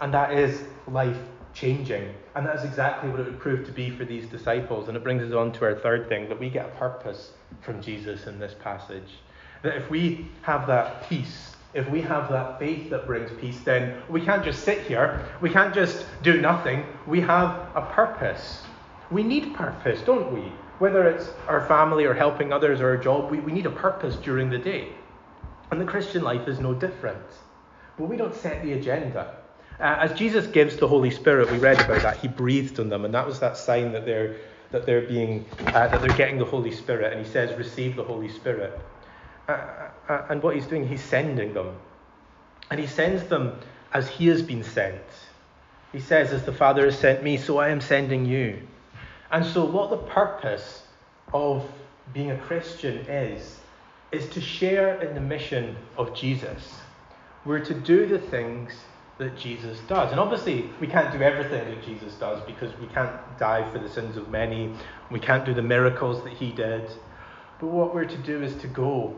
And 0.02 0.14
that 0.14 0.34
is 0.34 0.64
life 0.88 1.18
changing. 1.54 2.14
And 2.36 2.46
that's 2.46 2.64
exactly 2.64 3.10
what 3.10 3.20
it 3.20 3.26
would 3.26 3.40
prove 3.40 3.66
to 3.66 3.72
be 3.72 3.90
for 3.90 4.06
these 4.06 4.28
disciples. 4.28 4.88
And 4.88 4.98
it 4.98 5.04
brings 5.04 5.24
us 5.24 5.34
on 5.34 5.52
to 5.54 5.66
our 5.66 5.76
third 5.76 6.08
thing 6.10 6.30
that 6.30 6.40
we 6.40 6.50
get 6.50 6.68
a 6.68 6.78
purpose 6.78 7.32
from 7.62 7.82
Jesus 7.82 8.28
in 8.28 8.40
this 8.40 8.56
passage. 8.62 9.18
That 9.64 9.76
if 9.76 9.90
we 9.90 10.28
have 10.44 10.68
that 10.68 11.08
peace, 11.10 11.56
if 11.74 11.90
we 11.90 12.02
have 12.02 12.30
that 12.30 12.60
faith 12.60 12.90
that 12.90 13.06
brings 13.06 13.32
peace, 13.40 13.60
then 13.62 14.02
we 14.10 14.22
can't 14.22 14.44
just 14.44 14.64
sit 14.64 14.82
here, 14.88 15.26
we 15.42 15.50
can't 15.50 15.74
just 15.74 16.06
do 16.24 16.42
nothing. 16.42 16.86
We 17.06 17.22
have 17.22 17.70
a 17.76 17.82
purpose. 17.82 18.64
We 19.12 19.24
need 19.24 19.54
purpose, 19.54 20.02
don't 20.02 20.34
we? 20.34 20.52
Whether 20.80 21.08
it's 21.10 21.30
our 21.48 21.68
family 21.68 22.06
or 22.06 22.14
helping 22.14 22.54
others 22.54 22.80
or 22.80 22.94
a 22.94 23.04
job, 23.04 23.30
we, 23.30 23.40
we 23.40 23.52
need 23.52 23.66
a 23.66 23.72
purpose 23.72 24.16
during 24.16 24.50
the 24.50 24.58
day. 24.58 24.90
And 25.72 25.80
the 25.80 25.86
Christian 25.86 26.24
life 26.24 26.48
is 26.48 26.60
no 26.60 26.74
different. 26.74 27.26
but 27.98 28.08
we 28.08 28.18
don't 28.18 28.34
set 28.34 28.64
the 28.64 28.74
agenda. 28.74 29.36
Uh, 29.80 29.98
as 30.02 30.14
Jesus 30.14 30.46
gives 30.48 30.76
the 30.76 30.88
Holy 30.88 31.10
Spirit, 31.10 31.50
we 31.50 31.58
read 31.58 31.80
about 31.80 32.02
that. 32.02 32.18
He 32.18 32.28
breathed 32.28 32.80
on 32.80 32.90
them, 32.90 33.06
and 33.06 33.14
that 33.14 33.26
was 33.26 33.40
that 33.40 33.56
sign 33.56 33.94
that 33.94 34.06
they're 34.06 34.36
that 34.72 34.86
they're 34.86 35.08
being 35.08 35.46
uh, 35.74 35.88
that 35.88 36.02
they're 36.02 36.12
getting 36.12 36.38
the 36.38 36.46
Holy 36.46 36.72
Spirit. 36.72 37.14
And 37.14 37.26
he 37.26 37.32
says, 37.32 37.58
"Receive 37.58 37.96
the 37.96 38.04
Holy 38.04 38.28
Spirit." 38.28 38.86
Uh, 39.48 39.52
uh, 39.52 39.92
uh 40.10 40.26
and 40.30 40.44
what 40.44 40.56
he's 40.56 40.68
doing, 40.68 40.86
he's 40.86 41.04
sending 41.04 41.54
them, 41.54 41.78
and 42.70 42.80
he 42.80 42.88
sends 42.88 43.24
them 43.26 43.60
as 43.94 44.10
he 44.10 44.28
has 44.28 44.42
been 44.42 44.64
sent. 44.64 45.02
He 45.94 46.02
says, 46.02 46.34
"As 46.34 46.44
the 46.44 46.54
Father 46.54 46.84
has 46.86 47.00
sent 47.00 47.24
me, 47.24 47.38
so 47.38 47.58
I 47.58 47.70
am 47.70 47.80
sending 47.80 48.26
you." 48.26 48.68
And 49.32 49.46
so, 49.46 49.64
what 49.64 49.92
the 49.92 49.98
purpose 49.98 50.84
of 51.34 51.66
being 52.12 52.32
a 52.32 52.38
Christian 52.38 52.98
is, 53.08 53.62
is 54.12 54.28
to 54.30 54.42
share 54.42 55.02
in 55.02 55.14
the 55.16 55.22
mission 55.22 55.78
of 55.96 56.16
Jesus. 56.16 56.82
We're 57.46 57.64
to 57.64 57.74
do 57.74 58.08
the 58.08 58.20
things 58.20 58.74
that 59.20 59.38
Jesus 59.38 59.78
does. 59.82 60.12
And 60.12 60.20
obviously, 60.20 60.70
we 60.80 60.88
can't 60.88 61.12
do 61.12 61.22
everything 61.22 61.66
that 61.66 61.84
Jesus 61.84 62.14
does 62.16 62.42
because 62.48 62.72
we 62.80 62.88
can't 62.88 63.12
die 63.38 63.70
for 63.70 63.78
the 63.78 63.90
sins 63.90 64.16
of 64.16 64.30
many. 64.30 64.74
We 65.12 65.20
can't 65.20 65.46
do 65.46 65.54
the 65.54 65.62
miracles 65.62 66.24
that 66.24 66.34
he 66.34 66.52
did. 66.52 66.90
But 67.60 67.68
what 67.68 67.94
we're 67.94 68.06
to 68.06 68.18
do 68.18 68.42
is 68.42 68.56
to 68.62 68.68
go 68.68 69.14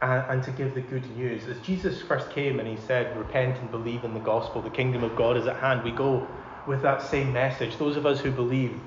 and, 0.00 0.30
and, 0.30 0.42
to 0.44 0.52
give 0.52 0.74
the 0.74 0.80
good 0.80 1.04
news. 1.16 1.48
As 1.48 1.58
Jesus 1.58 2.00
first 2.02 2.30
came 2.30 2.60
and 2.60 2.68
he 2.68 2.76
said, 2.86 3.16
Repent 3.16 3.58
and 3.58 3.68
believe 3.70 4.04
in 4.04 4.14
the 4.14 4.20
gospel, 4.20 4.62
the 4.62 4.70
kingdom 4.70 5.02
of 5.02 5.16
God 5.16 5.36
is 5.36 5.48
at 5.48 5.56
hand, 5.56 5.82
we 5.82 5.90
go 5.90 6.26
with 6.68 6.82
that 6.82 7.02
same 7.02 7.32
message. 7.32 7.76
Those 7.78 7.96
of 7.96 8.06
us 8.06 8.20
who 8.20 8.30
believe, 8.30 8.78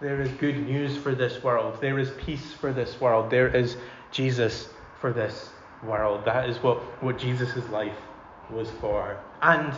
there 0.00 0.20
is 0.20 0.30
good 0.32 0.64
news 0.64 0.96
for 0.96 1.14
this 1.14 1.42
world, 1.42 1.80
there 1.80 1.98
is 1.98 2.10
peace 2.18 2.52
for 2.52 2.72
this 2.72 3.00
world, 3.00 3.30
there 3.30 3.48
is 3.48 3.76
Jesus 4.12 4.68
for 5.00 5.12
this 5.12 5.50
world. 5.82 6.24
That 6.24 6.48
is 6.48 6.58
what, 6.58 6.78
what 7.02 7.18
Jesus' 7.18 7.68
life 7.70 7.96
was 8.50 8.70
for. 8.80 9.18
And 9.42 9.72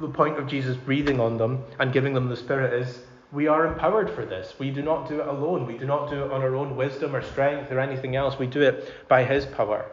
the 0.00 0.08
point 0.08 0.38
of 0.38 0.46
Jesus 0.46 0.76
breathing 0.76 1.20
on 1.20 1.38
them 1.38 1.64
and 1.78 1.92
giving 1.92 2.14
them 2.14 2.28
the 2.28 2.36
Spirit 2.36 2.72
is 2.72 3.00
we 3.32 3.48
are 3.48 3.66
empowered 3.66 4.10
for 4.10 4.24
this. 4.24 4.54
We 4.58 4.70
do 4.70 4.82
not 4.82 5.08
do 5.08 5.20
it 5.20 5.26
alone. 5.26 5.66
We 5.66 5.76
do 5.76 5.86
not 5.86 6.08
do 6.10 6.24
it 6.24 6.32
on 6.32 6.42
our 6.42 6.54
own 6.54 6.76
wisdom 6.76 7.14
or 7.14 7.22
strength 7.22 7.72
or 7.72 7.80
anything 7.80 8.16
else. 8.16 8.38
We 8.38 8.46
do 8.46 8.62
it 8.62 9.08
by 9.08 9.24
His 9.24 9.44
power. 9.44 9.90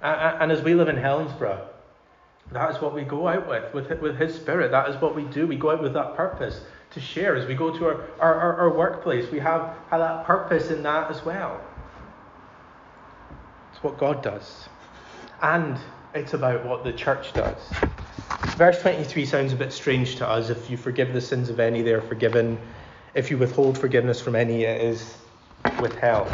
And 0.00 0.50
as 0.50 0.62
we 0.62 0.74
live 0.74 0.88
in 0.88 0.96
Helensburgh, 0.96 1.64
that 2.52 2.74
is 2.74 2.80
what 2.80 2.94
we 2.94 3.02
go 3.02 3.28
out 3.28 3.48
with, 3.48 3.72
with, 3.72 4.00
with 4.00 4.16
His 4.16 4.34
Spirit. 4.34 4.70
That 4.70 4.88
is 4.88 5.00
what 5.00 5.14
we 5.14 5.24
do. 5.24 5.46
We 5.46 5.56
go 5.56 5.70
out 5.70 5.82
with 5.82 5.94
that 5.94 6.16
purpose 6.16 6.60
to 6.92 7.00
share. 7.00 7.36
As 7.36 7.46
we 7.46 7.54
go 7.54 7.76
to 7.76 7.86
our, 7.86 8.08
our, 8.20 8.34
our, 8.34 8.56
our 8.60 8.76
workplace, 8.76 9.30
we 9.30 9.38
have, 9.40 9.74
have 9.90 10.00
that 10.00 10.24
purpose 10.24 10.70
in 10.70 10.82
that 10.82 11.10
as 11.10 11.24
well. 11.24 11.60
It's 13.72 13.82
what 13.82 13.98
God 13.98 14.22
does. 14.22 14.68
And 15.40 15.78
it's 16.14 16.34
about 16.34 16.64
what 16.66 16.84
the 16.84 16.92
church 16.92 17.32
does. 17.32 17.58
Verse 18.56 18.80
23 18.82 19.24
sounds 19.24 19.52
a 19.52 19.56
bit 19.56 19.72
strange 19.72 20.16
to 20.16 20.28
us. 20.28 20.50
If 20.50 20.70
you 20.70 20.76
forgive 20.76 21.12
the 21.12 21.20
sins 21.20 21.48
of 21.48 21.58
any, 21.58 21.82
they 21.82 21.92
are 21.92 22.02
forgiven. 22.02 22.58
If 23.14 23.30
you 23.30 23.38
withhold 23.38 23.78
forgiveness 23.78 24.20
from 24.20 24.36
any, 24.36 24.64
it 24.64 24.80
is 24.80 25.16
withheld. 25.80 26.32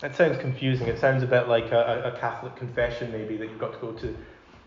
That 0.00 0.16
sounds 0.16 0.38
confusing. 0.38 0.86
It 0.86 0.98
sounds 0.98 1.22
a 1.22 1.26
bit 1.26 1.48
like 1.48 1.72
a, 1.72 2.12
a 2.14 2.18
Catholic 2.20 2.56
confession, 2.56 3.12
maybe, 3.12 3.36
that 3.36 3.50
you've 3.50 3.58
got 3.58 3.72
to 3.74 3.78
go 3.78 3.92
to, 3.92 4.16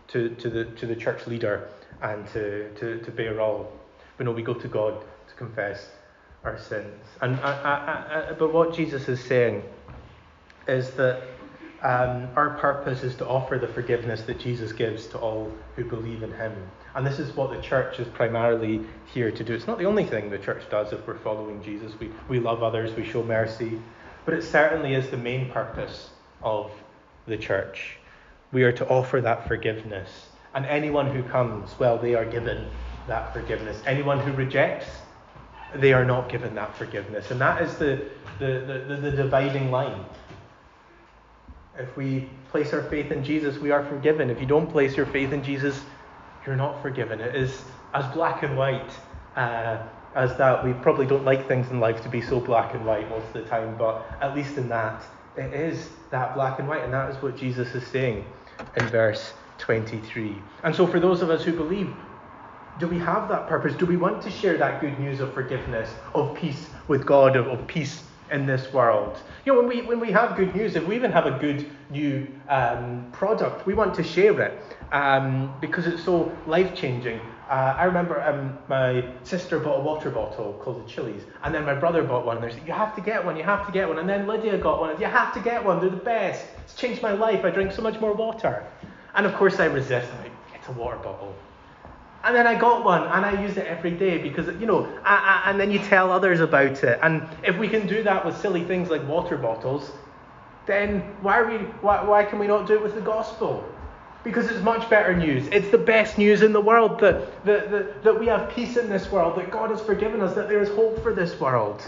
to, 0.08 0.28
to, 0.36 0.50
the, 0.50 0.64
to 0.64 0.86
the 0.86 0.94
church 0.94 1.26
leader 1.26 1.68
and 2.02 2.26
to, 2.28 2.72
to, 2.74 2.98
to 3.00 3.10
bear 3.10 3.40
all. 3.40 3.72
But 4.16 4.26
no, 4.26 4.32
we 4.32 4.42
go 4.42 4.54
to 4.54 4.68
God 4.68 5.02
to 5.28 5.34
confess 5.34 5.88
our 6.44 6.58
sins. 6.58 7.02
And 7.20 7.36
I, 7.40 7.52
I, 7.52 8.30
I, 8.30 8.32
but 8.34 8.52
what 8.52 8.74
Jesus 8.74 9.08
is 9.08 9.20
saying 9.20 9.62
is 10.68 10.90
that 10.92 11.22
um, 11.84 12.28
our 12.34 12.56
purpose 12.58 13.02
is 13.02 13.14
to 13.16 13.26
offer 13.26 13.58
the 13.58 13.68
forgiveness 13.68 14.22
that 14.22 14.40
Jesus 14.40 14.72
gives 14.72 15.06
to 15.08 15.18
all 15.18 15.52
who 15.76 15.84
believe 15.84 16.22
in 16.22 16.32
him. 16.32 16.52
And 16.94 17.06
this 17.06 17.18
is 17.18 17.36
what 17.36 17.50
the 17.50 17.60
church 17.60 18.00
is 18.00 18.08
primarily 18.08 18.80
here 19.12 19.30
to 19.30 19.44
do. 19.44 19.52
It's 19.52 19.66
not 19.66 19.76
the 19.76 19.84
only 19.84 20.04
thing 20.04 20.30
the 20.30 20.38
church 20.38 20.62
does 20.70 20.94
if 20.94 21.06
we're 21.06 21.18
following 21.18 21.62
Jesus. 21.62 21.92
We, 22.00 22.10
we 22.26 22.40
love 22.40 22.62
others, 22.62 22.96
we 22.96 23.04
show 23.04 23.22
mercy, 23.22 23.78
but 24.24 24.32
it 24.32 24.42
certainly 24.42 24.94
is 24.94 25.10
the 25.10 25.18
main 25.18 25.50
purpose 25.50 26.08
of 26.42 26.70
the 27.26 27.36
church. 27.36 27.98
We 28.50 28.62
are 28.62 28.72
to 28.72 28.88
offer 28.88 29.20
that 29.20 29.46
forgiveness. 29.46 30.28
And 30.54 30.64
anyone 30.64 31.10
who 31.14 31.22
comes, 31.22 31.78
well, 31.78 31.98
they 31.98 32.14
are 32.14 32.24
given 32.24 32.66
that 33.08 33.34
forgiveness. 33.34 33.82
Anyone 33.84 34.20
who 34.20 34.32
rejects, 34.32 34.86
they 35.74 35.92
are 35.92 36.04
not 36.04 36.30
given 36.30 36.54
that 36.54 36.74
forgiveness. 36.76 37.30
And 37.30 37.38
that 37.42 37.60
is 37.60 37.74
the, 37.76 38.06
the, 38.38 38.84
the, 38.88 38.96
the 38.96 39.10
dividing 39.10 39.70
line 39.70 40.06
if 41.78 41.96
we 41.96 42.28
place 42.50 42.72
our 42.72 42.82
faith 42.82 43.10
in 43.10 43.24
Jesus, 43.24 43.58
we 43.58 43.70
are 43.70 43.84
forgiven. 43.84 44.30
If 44.30 44.40
you 44.40 44.46
don't 44.46 44.70
place 44.70 44.96
your 44.96 45.06
faith 45.06 45.32
in 45.32 45.42
Jesus, 45.42 45.82
you're 46.46 46.56
not 46.56 46.80
forgiven. 46.82 47.20
It 47.20 47.34
is 47.34 47.64
as 47.92 48.12
black 48.14 48.42
and 48.42 48.56
white 48.56 48.92
uh, 49.36 49.78
as 50.14 50.36
that. 50.36 50.64
We 50.64 50.72
probably 50.74 51.06
don't 51.06 51.24
like 51.24 51.48
things 51.48 51.70
in 51.70 51.80
life 51.80 52.02
to 52.02 52.08
be 52.08 52.20
so 52.20 52.40
black 52.40 52.74
and 52.74 52.84
white 52.86 53.08
most 53.08 53.26
of 53.28 53.32
the 53.34 53.44
time, 53.44 53.76
but 53.76 54.06
at 54.20 54.34
least 54.34 54.56
in 54.56 54.68
that, 54.68 55.02
it 55.36 55.52
is 55.52 55.90
that 56.10 56.34
black 56.34 56.60
and 56.60 56.68
white, 56.68 56.84
and 56.84 56.92
that 56.92 57.10
is 57.10 57.20
what 57.22 57.36
Jesus 57.36 57.74
is 57.74 57.86
saying 57.86 58.24
in 58.76 58.86
verse 58.86 59.34
23. 59.58 60.36
And 60.62 60.74
so, 60.74 60.86
for 60.86 61.00
those 61.00 61.22
of 61.22 61.30
us 61.30 61.42
who 61.42 61.52
believe, 61.52 61.96
do 62.78 62.88
we 62.88 62.98
have 62.98 63.28
that 63.28 63.48
purpose? 63.48 63.74
Do 63.74 63.86
we 63.86 63.96
want 63.96 64.22
to 64.22 64.30
share 64.30 64.56
that 64.58 64.80
good 64.80 64.98
news 64.98 65.20
of 65.20 65.32
forgiveness, 65.32 65.90
of 66.14 66.36
peace 66.36 66.68
with 66.86 67.04
God, 67.06 67.36
of, 67.36 67.46
of 67.46 67.66
peace 67.66 68.04
in 68.30 68.46
this 68.46 68.72
world. 68.72 69.18
You 69.44 69.52
know, 69.52 69.60
when 69.60 69.68
we 69.68 69.82
when 69.82 70.00
we 70.00 70.10
have 70.12 70.36
good 70.36 70.54
news, 70.54 70.76
if 70.76 70.86
we 70.86 70.96
even 70.96 71.12
have 71.12 71.26
a 71.26 71.38
good 71.38 71.70
new 71.90 72.26
um, 72.48 73.08
product, 73.12 73.66
we 73.66 73.74
want 73.74 73.94
to 73.94 74.02
share 74.02 74.40
it 74.40 74.60
um, 74.92 75.54
because 75.60 75.86
it's 75.86 76.02
so 76.02 76.36
life 76.46 76.74
changing. 76.74 77.20
Uh, 77.48 77.76
I 77.76 77.84
remember 77.84 78.22
um, 78.22 78.56
my 78.68 79.04
sister 79.22 79.58
bought 79.58 79.80
a 79.80 79.82
water 79.82 80.10
bottle 80.10 80.54
called 80.62 80.84
the 80.84 80.88
Chilly's, 80.90 81.22
and 81.42 81.54
then 81.54 81.64
my 81.66 81.74
brother 81.74 82.02
bought 82.02 82.24
one. 82.24 82.38
And 82.38 82.46
they 82.46 82.52
said, 82.52 82.66
"You 82.66 82.72
have 82.72 82.94
to 82.96 83.02
get 83.02 83.24
one. 83.24 83.36
You 83.36 83.44
have 83.44 83.66
to 83.66 83.72
get 83.72 83.88
one." 83.88 83.98
And 83.98 84.08
then 84.08 84.26
Lydia 84.26 84.56
got 84.58 84.80
one. 84.80 84.98
You 84.98 85.06
have 85.06 85.34
to 85.34 85.40
get 85.40 85.62
one. 85.62 85.80
They're 85.80 85.90
the 85.90 85.96
best. 85.96 86.46
It's 86.64 86.74
changed 86.74 87.02
my 87.02 87.12
life. 87.12 87.44
I 87.44 87.50
drink 87.50 87.72
so 87.72 87.82
much 87.82 88.00
more 88.00 88.14
water. 88.14 88.64
And 89.14 89.26
of 89.26 89.34
course, 89.34 89.60
I 89.60 89.66
resist. 89.66 90.10
I'm 90.12 90.22
like, 90.22 90.32
"It's 90.54 90.68
a 90.68 90.72
water 90.72 90.96
bottle." 90.96 91.34
And 92.24 92.34
then 92.34 92.46
I 92.46 92.54
got 92.54 92.84
one 92.84 93.02
and 93.02 93.26
I 93.26 93.42
use 93.42 93.58
it 93.58 93.66
every 93.66 93.90
day 93.90 94.16
because, 94.16 94.46
you 94.58 94.66
know, 94.66 94.86
I, 95.04 95.42
I, 95.44 95.50
and 95.50 95.60
then 95.60 95.70
you 95.70 95.78
tell 95.78 96.10
others 96.10 96.40
about 96.40 96.82
it. 96.82 96.98
And 97.02 97.28
if 97.42 97.58
we 97.58 97.68
can 97.68 97.86
do 97.86 98.02
that 98.02 98.24
with 98.24 98.34
silly 98.38 98.64
things 98.64 98.88
like 98.88 99.06
water 99.06 99.36
bottles, 99.36 99.90
then 100.64 101.00
why, 101.20 101.38
are 101.38 101.46
we, 101.46 101.58
why, 101.82 102.02
why 102.02 102.24
can 102.24 102.38
we 102.38 102.46
not 102.46 102.66
do 102.66 102.74
it 102.74 102.82
with 102.82 102.94
the 102.94 103.02
gospel? 103.02 103.62
Because 104.22 104.50
it's 104.50 104.62
much 104.62 104.88
better 104.88 105.14
news. 105.14 105.46
It's 105.48 105.68
the 105.68 105.76
best 105.76 106.16
news 106.16 106.40
in 106.40 106.54
the 106.54 106.60
world 106.62 106.98
that, 107.00 107.44
that, 107.44 107.70
that, 107.70 108.02
that 108.02 108.18
we 108.18 108.26
have 108.28 108.48
peace 108.48 108.78
in 108.78 108.88
this 108.88 109.12
world, 109.12 109.36
that 109.36 109.50
God 109.50 109.70
has 109.70 109.82
forgiven 109.82 110.22
us, 110.22 110.34
that 110.34 110.48
there 110.48 110.62
is 110.62 110.70
hope 110.70 111.02
for 111.02 111.12
this 111.12 111.38
world. 111.38 111.86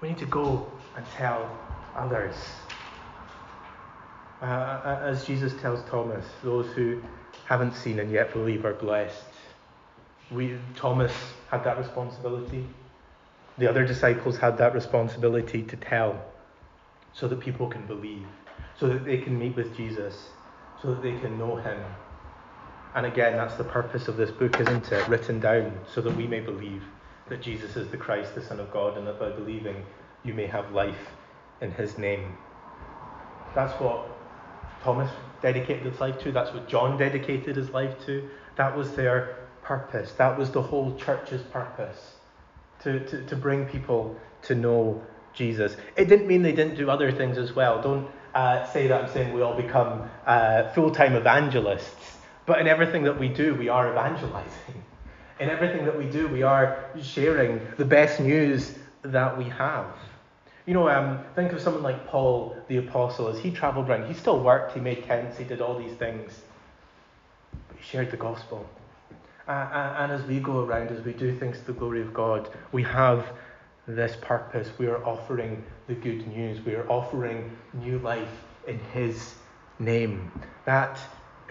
We 0.00 0.08
need 0.08 0.18
to 0.18 0.26
go 0.26 0.66
and 0.96 1.06
tell 1.16 1.48
others. 1.94 2.34
Uh, 4.42 4.98
as 5.00 5.24
Jesus 5.24 5.54
tells 5.60 5.88
Thomas, 5.88 6.24
those 6.42 6.66
who 6.72 7.00
haven't 7.46 7.74
seen 7.74 7.98
and 7.98 8.10
yet 8.10 8.32
believe 8.32 8.64
are 8.64 8.74
blessed. 8.74 9.24
We, 10.30 10.58
Thomas 10.76 11.12
had 11.50 11.64
that 11.64 11.78
responsibility. 11.78 12.66
The 13.58 13.68
other 13.68 13.86
disciples 13.86 14.38
had 14.38 14.58
that 14.58 14.74
responsibility 14.74 15.62
to 15.62 15.76
tell 15.76 16.24
so 17.12 17.28
that 17.28 17.40
people 17.40 17.68
can 17.68 17.86
believe, 17.86 18.26
so 18.78 18.88
that 18.88 19.04
they 19.04 19.18
can 19.18 19.38
meet 19.38 19.54
with 19.54 19.76
Jesus, 19.76 20.28
so 20.82 20.88
that 20.94 21.02
they 21.02 21.16
can 21.18 21.38
know 21.38 21.56
him. 21.56 21.78
And 22.94 23.06
again, 23.06 23.36
that's 23.36 23.54
the 23.56 23.64
purpose 23.64 24.08
of 24.08 24.16
this 24.16 24.30
book, 24.30 24.60
isn't 24.60 24.90
it? 24.90 25.08
Written 25.08 25.40
down 25.40 25.78
so 25.92 26.00
that 26.00 26.16
we 26.16 26.26
may 26.26 26.40
believe 26.40 26.82
that 27.28 27.42
Jesus 27.42 27.76
is 27.76 27.88
the 27.90 27.96
Christ, 27.96 28.34
the 28.34 28.42
Son 28.42 28.60
of 28.60 28.70
God, 28.70 28.98
and 28.98 29.06
that 29.06 29.18
by 29.18 29.30
believing 29.30 29.84
you 30.24 30.34
may 30.34 30.46
have 30.46 30.72
life 30.72 31.10
in 31.60 31.70
his 31.72 31.98
name. 31.98 32.36
That's 33.54 33.72
what 33.80 34.06
Thomas 34.82 35.10
dedicated 35.42 35.84
his 35.84 36.00
life 36.00 36.18
to. 36.20 36.32
That's 36.32 36.52
what 36.52 36.68
John 36.68 36.98
dedicated 36.98 37.56
his 37.56 37.70
life 37.70 37.94
to. 38.06 38.28
That 38.56 38.76
was 38.76 38.92
their 38.92 39.36
purpose. 39.62 40.12
That 40.12 40.38
was 40.38 40.50
the 40.50 40.62
whole 40.62 40.96
church's 40.96 41.42
purpose 41.42 42.14
to, 42.82 43.00
to, 43.06 43.24
to 43.24 43.36
bring 43.36 43.66
people 43.66 44.16
to 44.42 44.54
know 44.54 45.02
Jesus. 45.32 45.76
It 45.96 46.06
didn't 46.08 46.26
mean 46.26 46.42
they 46.42 46.52
didn't 46.52 46.76
do 46.76 46.90
other 46.90 47.10
things 47.10 47.38
as 47.38 47.54
well. 47.54 47.82
Don't 47.82 48.08
uh, 48.34 48.64
say 48.66 48.86
that 48.86 49.02
I'm 49.04 49.10
saying 49.10 49.32
we 49.32 49.42
all 49.42 49.56
become 49.56 50.08
uh, 50.26 50.70
full 50.72 50.90
time 50.90 51.14
evangelists. 51.14 52.18
But 52.46 52.60
in 52.60 52.68
everything 52.68 53.04
that 53.04 53.18
we 53.18 53.28
do, 53.28 53.54
we 53.54 53.68
are 53.68 53.90
evangelizing. 53.90 54.50
In 55.40 55.50
everything 55.50 55.84
that 55.84 55.98
we 55.98 56.04
do, 56.04 56.28
we 56.28 56.44
are 56.44 56.84
sharing 57.02 57.60
the 57.76 57.84
best 57.84 58.20
news 58.20 58.78
that 59.02 59.36
we 59.36 59.42
have. 59.46 59.86
You 60.66 60.72
know, 60.72 60.88
um, 60.88 61.18
think 61.34 61.52
of 61.52 61.60
someone 61.60 61.82
like 61.82 62.06
Paul 62.06 62.56
the 62.68 62.78
Apostle. 62.78 63.28
As 63.28 63.38
he 63.38 63.50
traveled 63.50 63.90
around, 63.90 64.06
he 64.06 64.14
still 64.14 64.40
worked, 64.40 64.72
he 64.72 64.80
made 64.80 65.04
tents, 65.04 65.36
he 65.36 65.44
did 65.44 65.60
all 65.60 65.78
these 65.78 65.94
things. 65.98 66.40
But 67.68 67.76
he 67.76 67.84
shared 67.84 68.10
the 68.10 68.16
gospel. 68.16 68.66
Uh, 69.46 69.96
and 69.98 70.10
as 70.10 70.22
we 70.24 70.40
go 70.40 70.64
around, 70.64 70.88
as 70.88 71.04
we 71.04 71.12
do 71.12 71.36
things 71.38 71.58
to 71.58 71.66
the 71.66 71.74
glory 71.74 72.00
of 72.00 72.14
God, 72.14 72.48
we 72.72 72.82
have 72.84 73.26
this 73.86 74.16
purpose. 74.22 74.70
We 74.78 74.86
are 74.86 75.04
offering 75.04 75.62
the 75.86 75.94
good 75.94 76.26
news. 76.26 76.64
We 76.64 76.74
are 76.76 76.90
offering 76.90 77.54
new 77.74 77.98
life 77.98 78.44
in 78.66 78.78
His 78.94 79.34
name. 79.78 80.32
That 80.64 80.98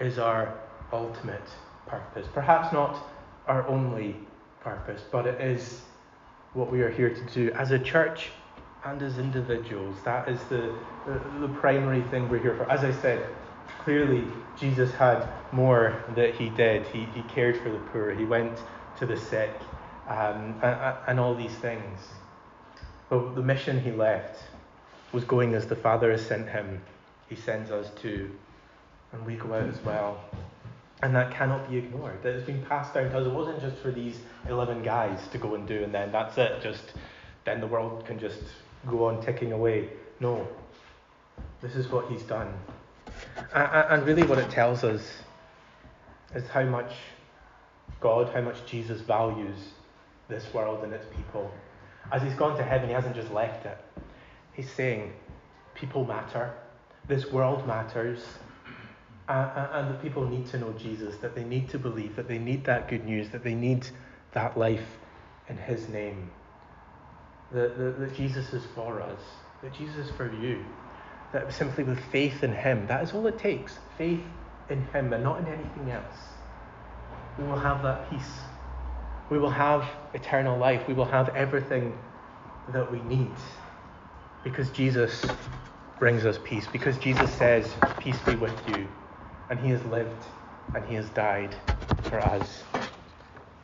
is 0.00 0.18
our 0.18 0.58
ultimate 0.92 1.48
purpose. 1.86 2.26
Perhaps 2.34 2.72
not 2.72 2.98
our 3.46 3.64
only 3.68 4.16
purpose, 4.60 5.02
but 5.12 5.24
it 5.28 5.40
is 5.40 5.82
what 6.54 6.72
we 6.72 6.82
are 6.82 6.90
here 6.90 7.14
to 7.14 7.24
do 7.26 7.52
as 7.52 7.70
a 7.70 7.78
church 7.78 8.30
and 8.84 9.02
as 9.02 9.18
individuals. 9.18 9.96
That 10.04 10.28
is 10.28 10.42
the, 10.44 10.74
the, 11.06 11.20
the 11.40 11.48
primary 11.60 12.02
thing 12.02 12.28
we're 12.28 12.38
here 12.38 12.56
for. 12.56 12.70
As 12.70 12.84
I 12.84 12.92
said, 12.92 13.26
clearly 13.80 14.24
Jesus 14.58 14.92
had 14.92 15.26
more 15.52 16.04
that 16.14 16.34
he 16.34 16.50
did. 16.50 16.86
He, 16.88 17.04
he 17.14 17.22
cared 17.22 17.56
for 17.62 17.70
the 17.70 17.78
poor, 17.92 18.14
he 18.14 18.24
went 18.24 18.58
to 18.98 19.06
the 19.06 19.16
sick, 19.16 19.50
um, 20.08 20.54
and, 20.62 20.96
and 21.08 21.20
all 21.20 21.34
these 21.34 21.54
things. 21.56 21.98
But 23.08 23.34
the 23.34 23.42
mission 23.42 23.80
he 23.80 23.90
left 23.90 24.42
was 25.12 25.24
going 25.24 25.54
as 25.54 25.66
the 25.66 25.76
Father 25.76 26.10
has 26.10 26.24
sent 26.24 26.48
him. 26.48 26.80
He 27.28 27.36
sends 27.36 27.70
us 27.70 27.90
to, 28.02 28.30
and 29.12 29.24
we 29.24 29.36
go 29.36 29.54
out 29.54 29.68
as 29.68 29.80
well. 29.82 30.20
And 31.02 31.14
that 31.14 31.34
cannot 31.34 31.70
be 31.70 31.78
ignored. 31.78 32.22
That 32.22 32.34
has 32.34 32.44
been 32.44 32.64
passed 32.66 32.94
down 32.94 33.10
to 33.10 33.18
us. 33.18 33.26
It 33.26 33.32
wasn't 33.32 33.60
just 33.60 33.76
for 33.78 33.90
these 33.90 34.20
11 34.48 34.82
guys 34.82 35.26
to 35.28 35.38
go 35.38 35.54
and 35.54 35.66
do, 35.66 35.82
and 35.82 35.92
then 35.92 36.12
that's 36.12 36.36
it. 36.38 36.62
Just 36.62 36.92
then 37.44 37.60
the 37.60 37.66
world 37.66 38.06
can 38.06 38.18
just 38.18 38.42
go 38.88 39.06
on 39.06 39.24
ticking 39.24 39.52
away. 39.52 39.88
No. 40.20 40.46
This 41.60 41.74
is 41.76 41.88
what 41.88 42.10
he's 42.10 42.22
done. 42.22 42.52
And 43.54 44.06
really, 44.06 44.24
what 44.24 44.38
it 44.38 44.50
tells 44.50 44.84
us 44.84 45.02
is 46.34 46.46
how 46.48 46.64
much 46.64 46.92
God, 48.00 48.32
how 48.34 48.40
much 48.40 48.66
Jesus 48.66 49.00
values 49.00 49.56
this 50.28 50.52
world 50.52 50.84
and 50.84 50.92
its 50.92 51.06
people. 51.16 51.50
As 52.12 52.22
he's 52.22 52.34
gone 52.34 52.56
to 52.56 52.62
heaven, 52.62 52.88
he 52.88 52.94
hasn't 52.94 53.14
just 53.14 53.30
left 53.30 53.66
it. 53.66 53.78
He's 54.52 54.70
saying, 54.70 55.12
people 55.74 56.04
matter, 56.04 56.52
this 57.08 57.30
world 57.30 57.66
matters, 57.66 58.22
and 59.28 59.90
the 59.90 59.98
people 59.98 60.28
need 60.28 60.46
to 60.48 60.58
know 60.58 60.72
Jesus, 60.72 61.16
that 61.16 61.34
they 61.34 61.44
need 61.44 61.68
to 61.70 61.78
believe, 61.78 62.14
that 62.16 62.28
they 62.28 62.38
need 62.38 62.64
that 62.64 62.88
good 62.88 63.04
news, 63.04 63.30
that 63.30 63.42
they 63.42 63.54
need 63.54 63.86
that 64.32 64.58
life 64.58 64.98
in 65.48 65.56
his 65.56 65.88
name. 65.88 66.30
That, 67.52 67.78
that, 67.78 68.00
that 68.00 68.16
Jesus 68.16 68.52
is 68.52 68.64
for 68.74 69.00
us, 69.00 69.20
that 69.62 69.72
Jesus 69.74 70.08
is 70.08 70.10
for 70.16 70.32
you, 70.32 70.64
that 71.32 71.52
simply 71.52 71.84
with 71.84 72.00
faith 72.10 72.42
in 72.42 72.52
him, 72.52 72.86
that 72.88 73.02
is 73.04 73.12
all 73.12 73.26
it 73.26 73.38
takes 73.38 73.78
faith 73.96 74.24
in 74.70 74.84
him 74.86 75.12
and 75.12 75.22
not 75.22 75.40
in 75.40 75.46
anything 75.46 75.90
else. 75.90 76.16
We 77.38 77.44
will 77.44 77.58
have 77.58 77.82
that 77.82 78.10
peace. 78.10 78.30
We 79.30 79.38
will 79.38 79.50
have 79.50 79.88
eternal 80.14 80.58
life. 80.58 80.86
We 80.88 80.94
will 80.94 81.04
have 81.04 81.28
everything 81.30 81.96
that 82.72 82.90
we 82.90 83.00
need 83.02 83.30
because 84.42 84.70
Jesus 84.70 85.24
brings 85.98 86.26
us 86.26 86.38
peace, 86.44 86.66
because 86.70 86.98
Jesus 86.98 87.30
says, 87.32 87.72
Peace 87.98 88.18
be 88.26 88.36
with 88.36 88.54
you. 88.68 88.86
And 89.50 89.58
he 89.58 89.70
has 89.70 89.84
lived 89.86 90.24
and 90.74 90.84
he 90.84 90.94
has 90.94 91.08
died 91.10 91.54
for 92.04 92.20
us 92.20 92.62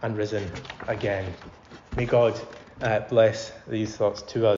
and 0.03 0.17
risen 0.17 0.51
again. 0.89 1.33
May 1.97 2.07
God 2.07 2.41
uh, 2.83 3.01
bless 3.01 3.53
these 3.69 3.97
thoughts 3.97 4.23
to 4.23 4.47
us. 4.47 4.49